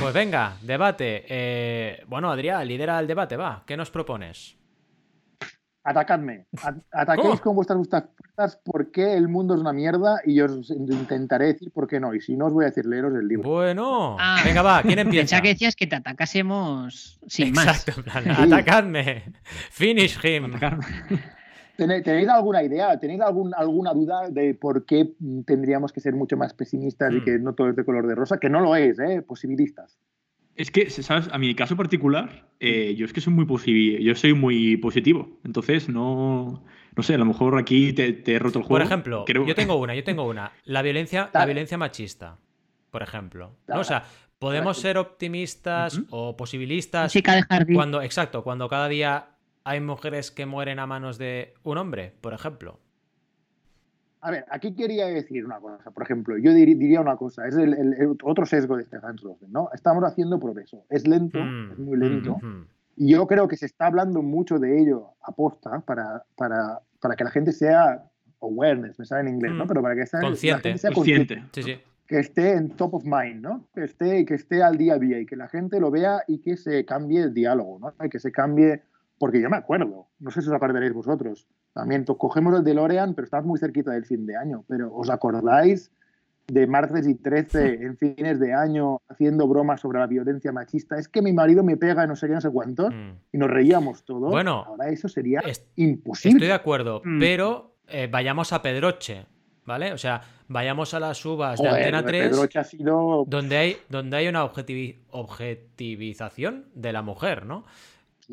[0.05, 1.25] Pues venga, debate.
[1.27, 3.63] Eh, bueno, Adrián, lidera el debate, va.
[3.67, 4.55] ¿Qué nos propones?
[5.83, 6.45] atacadme.
[6.93, 11.47] Ataquéis con vuestras fuerzas por qué el mundo es una mierda y yo os intentaré
[11.47, 12.15] decir por qué no.
[12.15, 13.49] Y si no, os voy a decir leeros el libro.
[13.49, 14.43] Bueno, ah.
[14.45, 15.23] venga, va, ¿quién empieza?
[15.23, 17.87] Pensaba que decías que te atacásemos sin más.
[18.39, 19.33] atacadme.
[19.71, 20.53] Finish him.
[21.77, 22.99] ¿Tenéis alguna idea?
[22.99, 25.13] ¿Tenéis algún, alguna duda de por qué
[25.47, 27.25] tendríamos que ser mucho más pesimistas y hmm.
[27.25, 28.39] que no todo es de color de rosa?
[28.39, 29.23] Que no lo es, ¿eh?
[29.23, 29.99] Posibilistas.
[30.57, 31.29] Es que, ¿sabes?
[31.33, 35.41] A mi caso particular, eh, yo es que soy muy positivo, yo soy muy positivo.
[35.45, 38.79] Entonces, no, no sé, a lo mejor aquí te, he roto el juego.
[38.79, 40.53] Por ejemplo, yo tengo una, yo tengo una.
[40.65, 42.39] La violencia, la violencia machista,
[42.93, 43.57] por ejemplo.
[43.67, 44.05] O sea,
[44.39, 47.13] podemos ser optimistas o posibilistas
[47.75, 49.34] cuando, exacto, cuando cada día
[49.65, 52.79] hay mujeres que mueren a manos de un hombre, por ejemplo.
[54.21, 55.91] A ver, aquí quería decir una cosa.
[55.91, 57.47] Por ejemplo, yo diría una cosa.
[57.47, 59.69] Es el, otro sesgo de este Hans Rosen, ¿no?
[59.75, 60.85] Estamos haciendo progreso.
[60.89, 62.39] Es lento, mm, es muy lento.
[62.41, 66.81] Mm, mm, y yo creo que se está hablando mucho de ello aposta para, para,
[67.01, 68.03] para que la gente sea
[68.41, 69.67] awareness, me sale en inglés, ¿no?
[69.67, 70.79] Pero para que sea, consciente.
[70.79, 71.43] sea consciente.
[71.53, 71.79] Sí, sí.
[72.07, 73.67] Que esté en top of mind, ¿no?
[73.75, 76.39] Que esté, que esté al día a día y que la gente lo vea y
[76.39, 77.93] que se cambie el diálogo, ¿no?
[78.05, 78.83] Y que se cambie
[79.19, 83.25] porque yo me acuerdo, no sé si os acordaréis vosotros, también cogemos el DeLorean, pero
[83.25, 85.91] estamos muy cerquita del fin de año, pero ¿os acordáis
[86.47, 90.99] de martes y 13 en fines de año haciendo bromas sobre la violencia machista?
[90.99, 93.11] Es que mi marido me pega no sé qué, no sé cuántos, mm.
[93.33, 94.31] y nos reíamos todos.
[94.31, 95.43] Bueno, ahora eso sería
[95.77, 96.37] imposible.
[96.37, 97.19] Estoy de acuerdo, mm.
[97.19, 99.27] pero eh, vayamos a Pedroche,
[99.65, 99.93] ¿vale?
[99.93, 102.37] O sea, vayamos a las uvas de Antena 3,
[103.27, 107.65] donde, hay, donde hay una objetivización de la mujer, ¿no?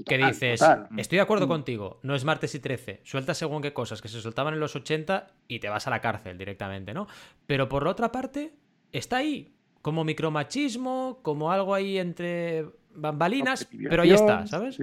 [0.06, 0.62] Que dices,
[0.98, 1.50] estoy de acuerdo mm.
[1.50, 4.76] contigo, no es martes y 13, suelta según qué cosas que se soltaban en los
[4.76, 7.08] 80 y te vas a la cárcel directamente, ¿no?
[7.46, 8.54] Pero por la otra parte,
[8.92, 14.78] está ahí, como micromachismo, como algo ahí entre bambalinas, pero ahí está, ¿sabes?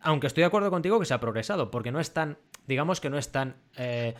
[0.00, 3.10] Aunque estoy de acuerdo contigo que se ha progresado, porque no es tan, digamos que
[3.10, 4.14] no es tan, eh,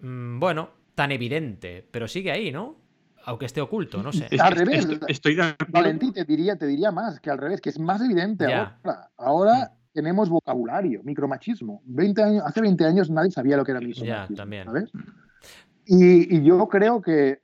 [0.00, 2.81] mm, bueno, tan evidente, pero sigue ahí, ¿no?
[3.24, 4.28] Aunque esté oculto, no sé.
[4.40, 5.36] al revés, estoy,
[5.68, 9.10] Valentín, te diría, te diría más que al revés, que es más evidente ahora.
[9.16, 9.92] Ahora mm.
[9.92, 11.82] tenemos vocabulario, micromachismo.
[11.84, 14.06] 20 años, hace 20 años nadie sabía lo que era micromachismo.
[14.06, 14.68] Ya, también.
[15.86, 17.42] Y, y, yo creo que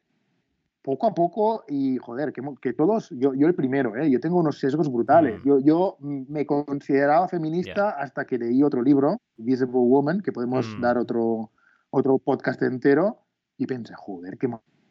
[0.83, 4.11] poco a poco y joder, que, que todos, yo, yo el primero, ¿eh?
[4.11, 5.41] yo tengo unos sesgos brutales.
[5.45, 5.49] Mm.
[5.49, 10.81] Yo, yo me consideraba feminista hasta que leí otro libro, Visible Woman, que podemos mm.
[10.81, 11.51] dar otro,
[11.91, 13.19] otro podcast entero,
[13.59, 14.49] y pensé, joder, qué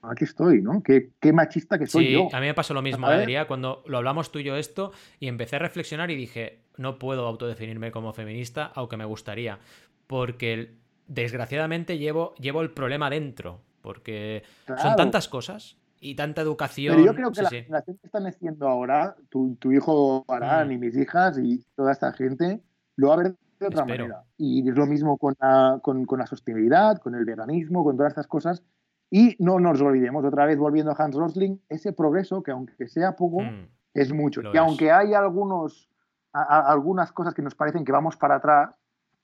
[0.09, 0.81] aquí estoy, ¿no?
[0.83, 2.27] Qué, qué machista que soy sí, yo.
[2.33, 5.27] A mí me pasó lo mismo, Adrián, cuando lo hablamos tú y yo esto, y
[5.27, 9.59] empecé a reflexionar y dije, no puedo autodefinirme como feminista, aunque me gustaría,
[10.07, 10.75] porque
[11.07, 16.95] desgraciadamente llevo, llevo el problema dentro, porque son tantas cosas y tanta educación.
[16.95, 20.71] Pero yo creo que la generación que están haciendo ahora, tu, hijo Arán mm.
[20.71, 22.61] y mis hijas y toda esta gente,
[22.95, 24.23] lo va a ver de otra manera.
[24.37, 28.11] Y es lo mismo con la, con, con la sostenibilidad, con el veganismo, con todas
[28.11, 28.63] estas cosas.
[29.09, 33.15] Y no nos olvidemos, otra vez volviendo a Hans Rosling, ese progreso que aunque sea
[33.15, 33.67] poco, mm.
[33.93, 34.41] es mucho.
[34.53, 35.89] y aunque hay algunos,
[36.33, 38.75] algunas cosas que nos parecen que vamos para atrás,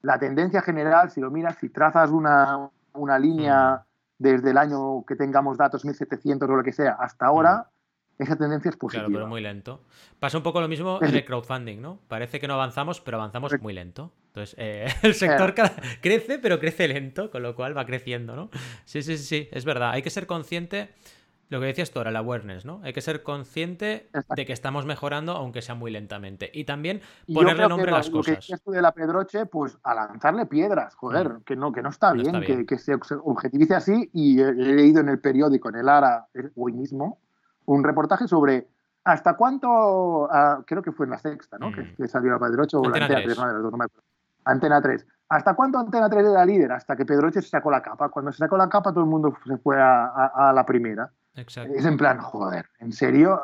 [0.01, 3.83] la tendencia general, si lo miras, si trazas una, una línea...
[3.83, 7.69] Mm desde el año que tengamos datos 1700 o lo que sea hasta ahora,
[8.23, 9.05] esa tendencia es positiva.
[9.05, 9.81] Claro, pero muy lento.
[10.19, 11.99] Pasa un poco lo mismo en el crowdfunding, ¿no?
[12.07, 14.11] Parece que no avanzamos, pero avanzamos muy lento.
[14.27, 15.53] Entonces, eh, el sector
[16.01, 18.49] crece, pero crece lento, con lo cual va creciendo, ¿no?
[18.85, 19.91] Sí, sí, sí, es verdad.
[19.91, 20.89] Hay que ser consciente
[21.53, 22.81] lo que decías tú ahora, el awareness, ¿no?
[22.83, 26.49] Hay que ser consciente de que estamos mejorando, aunque sea muy lentamente.
[26.51, 27.01] Y también
[27.31, 28.49] ponerle nombre a las cosas.
[28.49, 31.43] Lo que de la Pedroche, pues a lanzarle piedras, joder, mm.
[31.43, 34.09] que, no, que no está bien, Que, se objetivice así.
[34.13, 37.19] Y he, leído en el periódico, en el ARA, hoy mismo,
[37.65, 38.67] un reportaje sobre
[39.03, 41.71] hasta cuánto, ah, creo que fue en la sexta, ¿no?
[41.71, 42.07] Que, mm.
[42.07, 43.91] salió la Pedroche o Antena la Antena 3,
[44.45, 45.07] Antena 3.
[45.29, 46.71] ¿Hasta cuánto Antena 3 era líder?
[46.71, 48.09] Hasta que Pedroche se sacó la capa.
[48.09, 51.11] Cuando se sacó la capa, todo el mundo se fue a la primera.
[51.35, 51.73] Exacto.
[51.75, 53.41] Es en plan, joder, ¿en serio?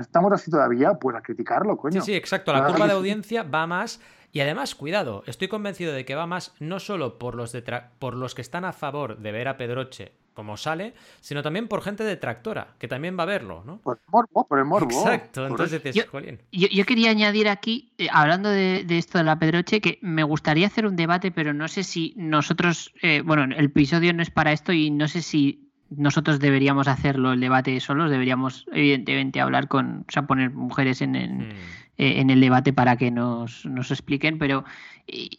[0.00, 0.94] ¿Estamos así todavía?
[0.94, 2.00] Pues a criticarlo, coño.
[2.00, 2.52] Sí, sí, exacto.
[2.52, 4.00] La curva de audiencia va más.
[4.32, 7.56] Y además, cuidado, estoy convencido de que va más no solo por los,
[7.98, 11.82] por los que están a favor de ver a Pedroche como sale, sino también por
[11.82, 13.80] gente detractora, que también va a verlo, ¿no?
[13.80, 14.88] Por el morbo, por el morbo.
[14.88, 16.04] Exacto, entonces yo,
[16.52, 20.86] yo, quería añadir aquí, eh, hablando de, esto de la Pedroche, que me gustaría hacer
[20.86, 24.72] un debate, pero no sé si nosotros, eh, bueno, el episodio no es para esto
[24.72, 30.12] y no sé si nosotros deberíamos hacerlo el debate solos, deberíamos evidentemente hablar con, o
[30.12, 31.52] sea, poner mujeres en, en, mm.
[31.96, 34.64] eh, el debate para que nos, expliquen, pero
[35.08, 35.30] eh,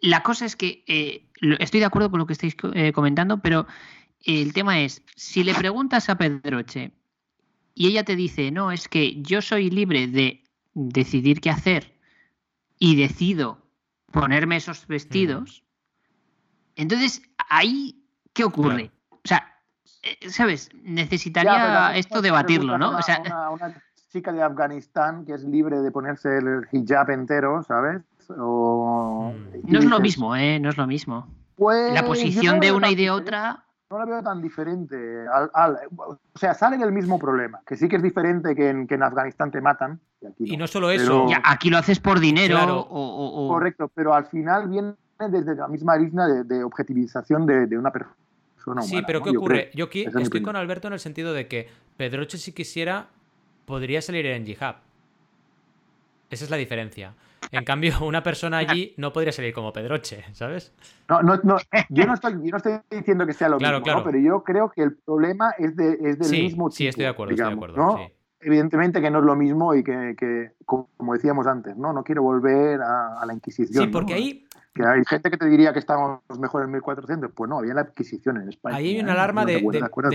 [0.00, 1.26] la cosa es que eh,
[1.58, 2.56] estoy de acuerdo con lo que estáis
[2.94, 3.66] comentando, pero
[4.24, 6.92] el tema es, si le preguntas a Pedroche
[7.74, 10.42] y ella te dice, no, es que yo soy libre de
[10.74, 11.94] decidir qué hacer
[12.78, 13.58] y decido
[14.12, 16.80] ponerme esos vestidos, mm.
[16.80, 18.02] entonces ahí,
[18.32, 18.90] ¿qué ocurre?
[19.10, 19.56] O sea,
[20.02, 20.70] eh, ¿sabes?
[20.82, 22.96] Necesitaría esto debatirlo, ¿no?
[22.96, 28.02] O sea, una, chica de Afganistán que es libre de ponerse el hijab entero, ¿sabes?
[28.30, 29.34] O...
[29.64, 30.58] No es lo mismo, ¿eh?
[30.58, 31.28] No es lo mismo.
[31.56, 33.65] Pues, la posición de una y de otra.
[33.90, 34.96] No la veo tan diferente.
[35.28, 37.60] o sea, sale del mismo problema.
[37.66, 40.00] Que sí que es diferente que en, Afganistán te matan.
[40.38, 40.66] Y, no.
[40.66, 41.26] solo eso.
[41.44, 42.86] aquí lo haces por dinero.
[42.90, 44.94] O, Correcto, pero al final viene
[45.30, 48.16] desde la misma línea de, objetivización de una persona
[48.82, 49.70] sí, pero ¿qué ocurre?
[49.74, 53.08] Yo, aquí estoy con Alberto en el sentido de que Pedroche, si quisiera,
[53.64, 54.76] podría salir en Jihad.
[56.30, 57.14] Esa es la diferencia.
[57.50, 60.72] En cambio, una persona allí no podría salir como Pedroche, ¿sabes?
[61.08, 61.56] No, no, no.
[61.88, 64.96] Yo no estoy, no estoy diciendo que sea lo mismo, pero yo creo que el
[64.96, 66.76] problema es, de, es del mismo tipo.
[66.76, 67.98] Sí, estoy de acuerdo, estoy de acuerdo.
[68.38, 71.92] Evidentemente que no es lo mismo y que, como decíamos antes, ¿no?
[71.92, 73.84] No quiero volver a, la Inquisición.
[73.84, 77.32] Sí, porque ahí que hay gente que te diría que estamos mejor en 1400.
[77.32, 78.76] Pues no, había la adquisición en España.
[78.76, 79.62] Ahí hay una alarma de,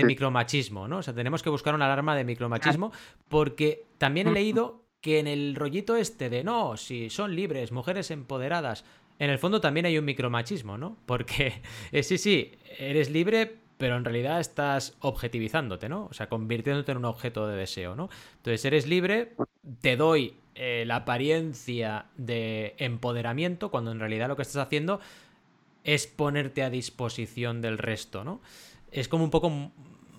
[0.04, 0.98] micromachismo, ¿no?
[0.98, 2.92] O sea, tenemos que buscar una alarma de micromachismo
[3.28, 8.10] porque también he leído que en el rollito este de no, si son libres, mujeres
[8.10, 8.84] empoderadas,
[9.18, 10.96] en el fondo también hay un micromachismo, ¿no?
[11.04, 11.60] Porque
[11.92, 16.06] eh, sí, sí, eres libre, pero en realidad estás objetivizándote, ¿no?
[16.06, 18.08] O sea, convirtiéndote en un objeto de deseo, ¿no?
[18.36, 19.34] Entonces eres libre,
[19.80, 25.00] te doy eh, la apariencia de empoderamiento cuando en realidad lo que estás haciendo
[25.82, 28.40] es ponerte a disposición del resto, ¿no?
[28.92, 29.50] Es como un poco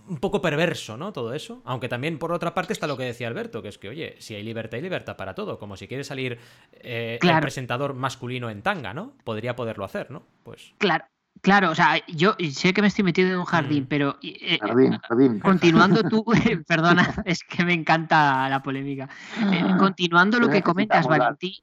[0.07, 1.13] un poco perverso, ¿no?
[1.13, 1.61] Todo eso.
[1.65, 4.35] Aunque también, por otra parte, está lo que decía Alberto, que es que, oye, si
[4.35, 5.59] hay libertad, hay libertad para todo.
[5.59, 6.39] Como si quiere salir
[6.73, 9.13] eh, el presentador masculino en tanga, ¿no?
[9.23, 10.23] Podría poderlo hacer, ¿no?
[10.43, 10.73] Pues.
[10.77, 11.05] Claro.
[11.41, 13.87] Claro, o sea, yo sé que me estoy metiendo en un jardín, mm.
[13.87, 16.23] pero eh, eh, continuando tú,
[16.67, 19.09] perdona, es que me encanta la polémica.
[19.51, 21.55] Eh, continuando lo que comentas, Valentín,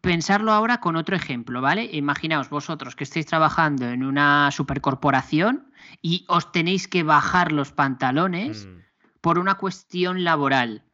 [0.00, 1.88] pensarlo ahora con otro ejemplo, ¿vale?
[1.92, 8.66] Imaginaos vosotros que estáis trabajando en una supercorporación y os tenéis que bajar los pantalones
[8.66, 8.78] mm.
[9.20, 10.84] por una cuestión laboral.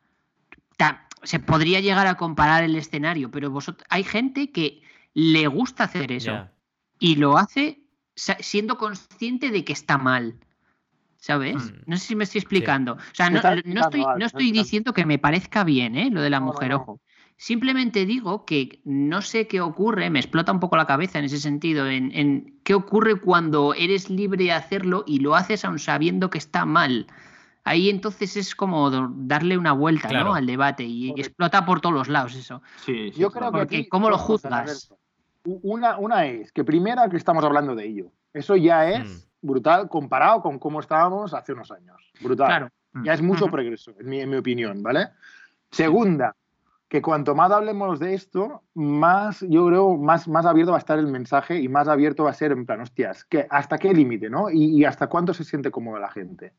[1.24, 4.82] Se podría llegar a comparar el escenario, pero vosotros, hay gente que
[5.14, 6.48] le gusta hacer eso
[7.00, 7.80] y lo hace
[8.14, 10.38] siendo consciente de que está mal.
[11.18, 11.56] ¿sabes?
[11.56, 11.82] Mm.
[11.86, 12.92] No sé si me estoy explicando.
[12.94, 16.10] O sea, no, estoy, no estoy diciendo que me parezca bien, ¿eh?
[16.10, 17.00] Lo de la mujer, ojo.
[17.40, 21.38] Simplemente digo que no sé qué ocurre, me explota un poco la cabeza en ese
[21.38, 26.38] sentido, en, qué ocurre cuando eres libre de hacerlo y lo haces aun sabiendo que
[26.38, 27.06] está mal.
[27.62, 30.34] Ahí entonces es como darle una vuelta ¿no?
[30.34, 32.60] al debate y, explota por todos los lados eso.
[32.84, 34.92] Sí, Yo creo que ¿cómo lo juzgas?
[35.44, 38.10] Una, una es que primera que estamos hablando de ello.
[38.32, 39.46] Eso ya es mm.
[39.46, 42.02] brutal comparado con cómo estábamos hace unos años.
[42.20, 42.72] Brutal.
[43.04, 45.10] Ya es mucho progreso, en mi, en mi opinión, ¿vale?
[45.70, 46.34] Segunda,
[46.88, 50.98] que cuanto más hablemos de esto, más, yo creo, más, más abierto va a estar
[50.98, 54.30] el mensaje y más abierto va a ser en plan, hostias, que ¿hasta qué límite,
[54.30, 54.50] no?
[54.50, 56.54] Y, hasta cuánto se siente cómoda la gente.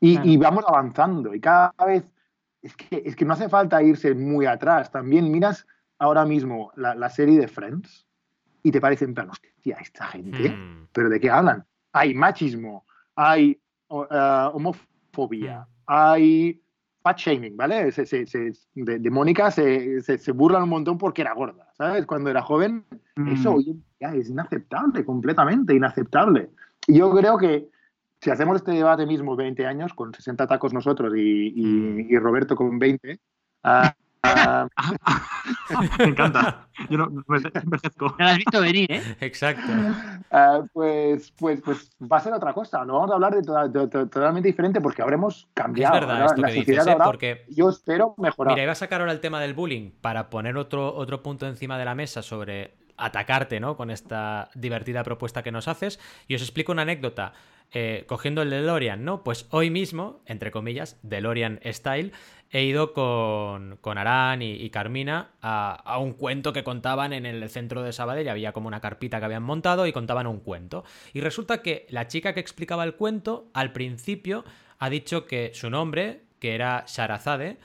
[0.00, 2.12] Y, vamos avanzando y cada vez,
[2.62, 4.90] es que, es que no hace falta irse muy atrás.
[4.90, 5.66] También miras
[5.98, 8.06] ahora mismo la, serie de Friends
[8.64, 10.88] y te parece en plan, hostia, esta gente, hmm.
[10.92, 11.64] ¿pero de qué hablan?
[11.92, 14.04] Hay machismo, hay uh,
[14.52, 15.82] homofobia, hmm.
[15.86, 16.62] hay
[17.08, 17.90] fat shaming, ¿vale?
[17.90, 22.06] de, Mónica se, burlan un montón porque era gorda, ¿sabes?
[22.06, 22.84] Cuando era joven,
[23.32, 23.54] eso mm.
[23.54, 26.50] hoy en día es inaceptable, completamente inaceptable.
[26.86, 27.68] Y yo creo que
[28.20, 32.20] si hacemos este debate mismo 20 años, con 60 tacos nosotros y, y, mm.
[32.20, 33.18] Roberto con 20,
[35.98, 36.68] me encanta.
[36.90, 38.14] Yo no me envejezco.
[38.18, 39.16] Lo has visto venir, ¿eh?
[39.20, 39.72] Exacto.
[40.30, 42.84] Ah, pues, pues, pues va a ser otra cosa.
[42.84, 45.94] No vamos a hablar de, totalmente diferente porque habremos cambiado.
[45.94, 46.96] Es verdad, esto que dices, ¿eh?
[47.04, 48.54] porque yo espero mejorar.
[48.54, 51.78] Mira, iba a sacar ahora el tema del bullying para poner otro, otro punto encima
[51.78, 53.76] de la mesa sobre atacarte, ¿no?
[53.76, 56.00] Con esta divertida propuesta que nos haces.
[56.26, 57.32] Y os explico una anécdota.
[57.70, 59.22] Eh, cogiendo el DeLorean, ¿no?
[59.22, 62.12] Pues hoy mismo, entre comillas, DeLorean Style,
[62.50, 67.82] he ido con, con Arán y, Carmina a, un cuento que contaban en el centro
[67.82, 68.28] de Sabadell.
[68.28, 70.84] Había como una carpita que habían montado y contaban un cuento.
[71.12, 74.44] Y resulta que la chica que explicaba el cuento, al principio,
[74.78, 77.58] ha dicho que su nombre, que era Sharazade,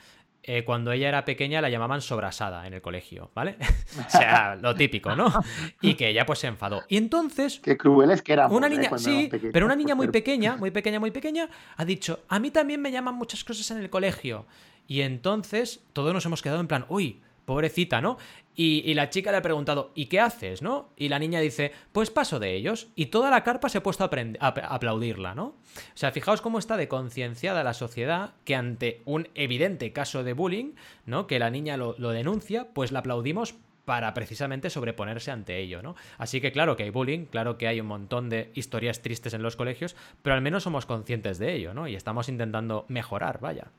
[0.46, 3.56] eh, cuando ella era pequeña la llamaban sobrasada en el colegio, ¿vale?
[4.06, 5.32] o sea, lo típico, ¿no?
[5.80, 6.82] Y que ella pues se enfadó.
[6.86, 7.60] Y entonces...
[7.60, 8.48] Qué crueles que era.
[8.48, 8.70] Una ¿eh?
[8.70, 12.50] niña, sí, pero una niña muy pequeña, muy pequeña, muy pequeña, ha dicho, a mí
[12.50, 14.44] también me llaman muchas cosas en el colegio.
[14.86, 18.18] Y entonces todos nos hemos quedado en plan, uy, pobrecita, ¿no?
[18.56, 20.90] Y, la chica le ha preguntado, ¿y qué haces, no?
[20.96, 22.86] Y la niña dice, pues paso de ellos.
[22.94, 25.46] Y toda la carpa se ha puesto a, aplaudirla, ¿no?
[25.46, 25.54] O
[25.94, 30.74] sea, fijaos cómo está de concienciada la sociedad que ante un evidente caso de bullying,
[31.04, 31.26] ¿no?
[31.26, 35.96] Que la niña lo, denuncia, pues la aplaudimos para precisamente sobreponerse ante ello, ¿no?
[36.16, 39.42] Así que claro que hay bullying, claro que hay un montón de historias tristes en
[39.42, 41.88] los colegios, pero al menos somos conscientes de ello, ¿no?
[41.88, 43.72] Y estamos intentando mejorar, vaya.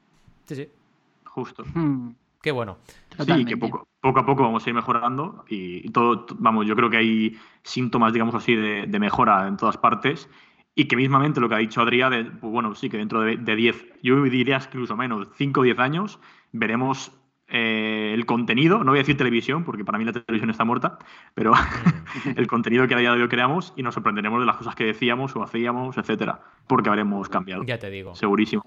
[0.44, 0.70] Sí, sí.
[1.36, 1.66] Justo.
[1.74, 2.12] Hmm.
[2.42, 2.78] Qué bueno.
[3.20, 6.90] Sí, que poco, poco, a poco vamos a ir mejorando y todo, vamos, yo creo
[6.90, 10.30] que hay síntomas, digamos así, de, mejora en todas partes
[10.76, 13.56] y que mismamente lo que ha dicho Adrián, de, pues bueno, sí, que dentro de,
[13.56, 16.20] 10, yo diría incluso menos, 5 o 10 años,
[16.54, 17.12] veremos
[17.50, 21.00] eh, el contenido, no voy a decir televisión, porque para mí la televisión está muerta,
[21.34, 22.30] pero mm.
[22.38, 24.86] el contenido que a día de hoy creamos y nos sorprenderemos de las cosas que
[24.86, 27.64] decíamos o hacíamos, etcétera, porque habremos cambiado.
[27.64, 28.16] Ya te digo.
[28.16, 28.64] Segurísimo.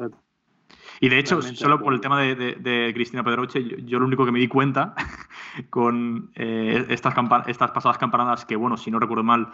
[1.01, 4.41] Y de hecho, solo por el tema de, Cristina Pedroche, yo, lo único que me
[4.41, 4.95] di cuenta
[5.71, 7.15] con eh, estas,
[7.47, 9.53] estas pasadas campanadas, que bueno, si no recuerdo mal,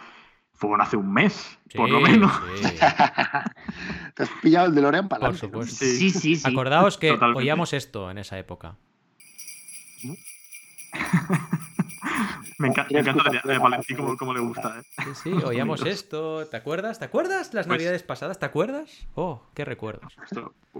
[0.53, 2.31] fueron hace un mes, por lo menos.
[4.15, 5.85] Te has pillado el de Lorean para Por supuesto.
[5.85, 6.47] Sí, sí, sí.
[6.47, 8.77] Acordaos que oíamos esto en esa época.
[12.59, 14.79] Me, encanta, me encanta de, Valentín como, le gusta.
[14.79, 14.83] ¿eh?
[15.05, 16.45] Sí, sí, oíamos esto.
[16.47, 16.99] ¿Te acuerdas?
[16.99, 18.39] ¿Te acuerdas las pues navidades pasadas?
[18.39, 19.07] ¿Te acuerdas?
[19.15, 20.15] Oh, qué recuerdos.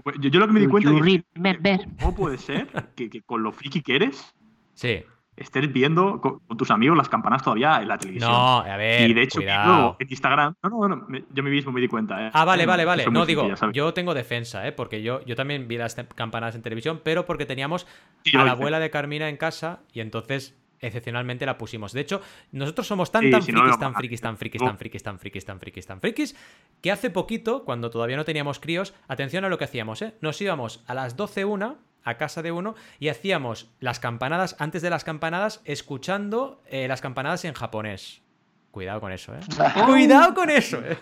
[0.02, 3.82] Pues, yo, lo que me di cuenta es ¿cómo puede ser que, con lo friki
[3.82, 4.34] que eres
[4.74, 5.04] sí.
[5.36, 8.30] estés viendo con, tus amigos las campanas todavía en la televisión?
[8.30, 9.96] No, a ver, Y de hecho, cuidado.
[9.98, 10.54] en Instagram...
[10.62, 12.26] No, no, no, yo mismo me di cuenta.
[12.26, 12.30] ¿eh?
[12.32, 13.06] Ah, vale, vale, vale.
[13.10, 14.72] No, digo, yo tengo defensa, ¿eh?
[14.72, 17.86] Porque yo, yo también vi las campanas en televisión, pero porque teníamos
[18.34, 21.92] a la abuela de Carmina en casa y entonces excepcionalmente la pusimos.
[21.92, 22.20] De hecho,
[22.52, 25.86] nosotros somos tan, tan, frikis, tan frikis, tan frikis, tan frikis, tan frikis, tan frikis,
[25.86, 26.36] tan frikis,
[26.82, 30.14] que hace poquito, cuando todavía no teníamos críos, atención a lo que hacíamos, ¿eh?
[30.20, 34.80] Nos íbamos a las 12 una a casa de uno y hacíamos las campanadas, antes
[34.80, 38.22] de las campanadas, escuchando eh, las campanadas en japonés.
[38.70, 39.40] Cuidado con eso, ¿eh?
[39.86, 40.98] Cuidado con eso, ¿eh?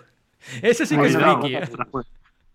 [0.63, 1.69] Eso sí que es friki, ¿eh?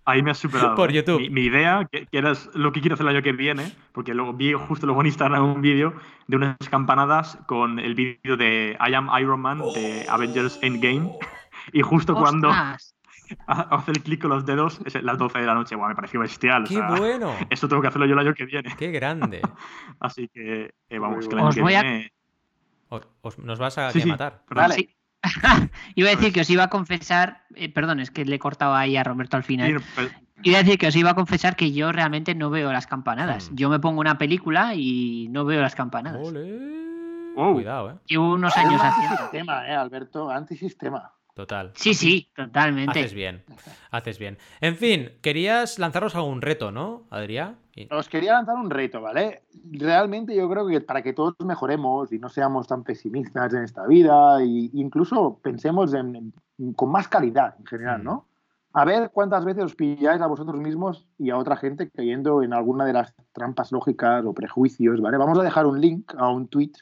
[0.10, 0.76] Ahí me has superado.
[0.76, 1.30] Por YouTube.
[1.30, 4.54] Mi, idea, que, era lo que quiero hacer el año que viene, porque luego vi
[4.54, 5.94] justo luego en Instagram un vídeo
[6.28, 10.12] de unas campanadas con el vídeo de I Am Iron Man de oh.
[10.12, 11.12] Avengers Endgame.
[11.72, 12.50] Y justo cuando
[13.48, 15.78] hace el clic con los dedos, es las 12 de la noche.
[15.78, 16.66] me pareció bestial.
[16.68, 17.36] ¡Qué bueno!
[17.52, 18.74] Esto tengo que hacerlo yo el año que viene.
[18.76, 19.42] ¡Qué grande!
[20.00, 22.12] Así que eh, vamos, que el año que viene.
[23.44, 24.44] nos vas a, sí, matar.
[24.50, 24.96] Vale.
[25.96, 28.76] iba a decir que os iba a confesar, eh, perdón, es que le he cortado
[28.76, 29.82] ahí a Roberto al final.
[30.42, 33.52] Iba a decir que os iba a confesar que yo realmente no veo las campanadas.
[33.52, 33.56] Hmm.
[33.56, 36.34] Yo me pongo una película y no veo las campanadas.
[37.36, 37.96] Cuidado, ¿eh?
[38.06, 39.18] Llevo unos años haciendo.
[39.18, 40.30] Sistema, ¿eh, Alberto?
[40.30, 41.14] Antisistema.
[41.36, 41.72] Total.
[41.76, 43.00] Sí, sí, totalmente.
[43.00, 43.44] Haces bien,
[43.92, 44.38] haces bien.
[44.60, 47.56] En fin, querías lanzaros algún reto, ¿no, Adrián?
[47.92, 49.44] Os quería lanzar un reto, ¿vale?
[49.72, 53.86] Realmente yo creo que para que todos mejoremos y no seamos tan pesimistas en esta
[53.88, 56.34] vida e incluso pensemos en,
[56.76, 58.26] con más calidad en general, ¿no?
[58.74, 62.54] A ver cuántas veces os pilláis a vosotros mismos y a otra gente cayendo en
[62.54, 65.18] alguna de las trampas lógicas o prejuicios, ¿vale?
[65.18, 66.74] Vamos a dejar un link a un tweet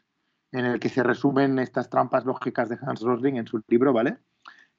[0.52, 4.18] en el que se resumen estas trampas lógicas de Hans Rosling en su libro, ¿vale?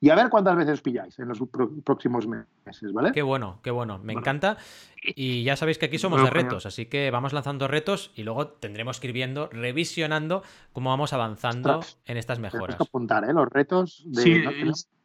[0.01, 1.39] Y a ver cuántas veces os pilláis en los
[1.85, 3.13] próximos meses, ¿vale?
[3.13, 4.57] Qué bueno, qué bueno, me encanta.
[5.03, 8.49] Y ya sabéis que aquí somos de retos, así que vamos lanzando retos y luego
[8.49, 10.43] tendremos que ir viendo, revisionando
[10.73, 12.77] cómo vamos avanzando en estas mejoras.
[12.77, 13.33] Que apuntar, ¿eh?
[13.33, 14.23] Los retos de...
[14.23, 14.45] Sí,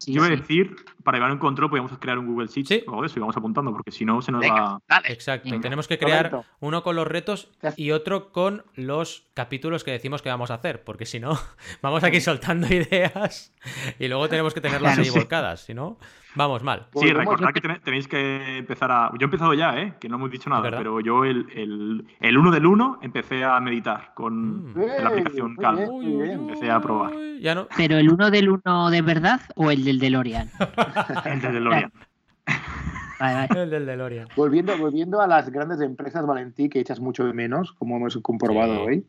[0.06, 2.86] yo iba a decir, para llevar un control podríamos crear un Google Sheets.
[2.88, 4.80] O eso y vamos apuntando, porque si no se nos va...
[5.06, 10.22] Exacto, tenemos que crear uno con los retos y otro con los capítulos que decimos
[10.22, 11.38] que vamos a hacer, porque si no,
[11.82, 13.54] vamos aquí soltando ideas
[13.99, 15.97] y luego tenemos que tenerlas ahí volcadas, si no...
[16.36, 16.88] Vamos mal.
[16.95, 19.11] Sí, recordad que tenéis que empezar a.
[19.13, 19.93] Yo he empezado ya, ¿eh?
[19.99, 23.59] Que no hemos dicho nada, pero yo el, el, el, 1 del 1 empecé a
[23.59, 24.77] meditar con mm.
[25.01, 25.79] la aplicación Calm.
[26.23, 27.13] Empecé a probar.
[27.39, 27.67] Ya no...
[27.77, 30.49] ¿Pero el 1 del 1 de verdad o el del DeLorean?
[31.25, 31.91] el del DeLorean.
[33.19, 34.27] El del DeLorean.
[34.36, 38.81] Volviendo, volviendo a las grandes empresas, Valentí, que echas mucho de menos, como hemos comprobado
[38.81, 39.05] hoy.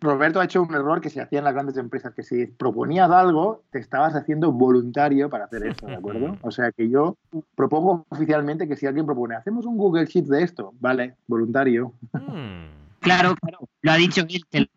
[0.00, 3.10] Roberto ha hecho un error que se hacía en las grandes empresas, que si proponías
[3.10, 6.36] algo, te estabas haciendo voluntario para hacer eso, ¿de acuerdo?
[6.42, 7.16] O sea que yo
[7.54, 11.92] propongo oficialmente que si alguien propone, hacemos un Google Sheet de esto, vale, voluntario.
[12.12, 12.66] Hmm.
[13.00, 14.68] Claro, claro, lo ha dicho él,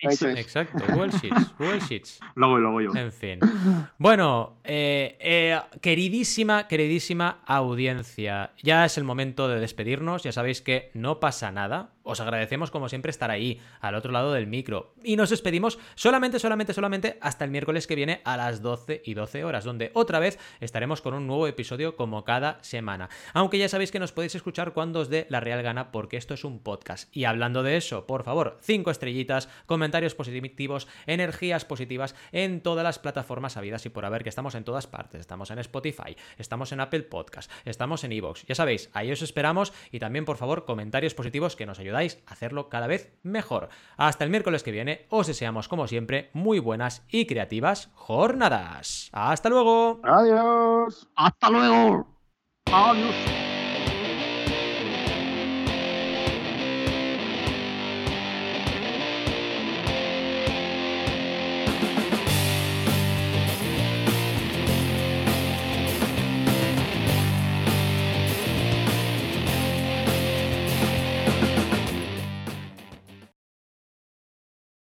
[0.00, 2.20] Exacto, Google Sheets, Google Sheets.
[2.34, 2.90] Luego, luego yo.
[2.94, 3.40] En fin.
[3.98, 10.22] Bueno, eh, eh, queridísima, queridísima audiencia, ya es el momento de despedirnos.
[10.22, 11.90] Ya sabéis que no pasa nada.
[12.08, 14.94] Os agradecemos como siempre estar ahí, al otro lado del micro.
[15.04, 19.12] Y nos despedimos solamente, solamente, solamente hasta el miércoles que viene a las 12 y
[19.12, 23.10] 12 horas, donde otra vez estaremos con un nuevo episodio como cada semana.
[23.34, 26.32] Aunque ya sabéis que nos podéis escuchar cuando os dé la real gana, porque esto
[26.32, 27.14] es un podcast.
[27.14, 32.98] Y hablando de eso, por favor, cinco estrellitas, comentarios positivos, energías positivas en todas las
[32.98, 35.20] plataformas habidas y por haber, que estamos en todas partes.
[35.20, 38.46] Estamos en Spotify, estamos en Apple Podcast, estamos en Evox.
[38.46, 42.68] Ya sabéis, ahí os esperamos y también, por favor, comentarios positivos que nos ayudan hacerlo
[42.68, 43.68] cada vez mejor.
[43.96, 49.10] Hasta el miércoles que viene, os deseamos como siempre muy buenas y creativas jornadas.
[49.12, 50.00] ¡Hasta luego!
[50.04, 51.08] ¡Adiós!
[51.16, 52.06] ¡Hasta luego!
[52.66, 53.47] ¡Adiós!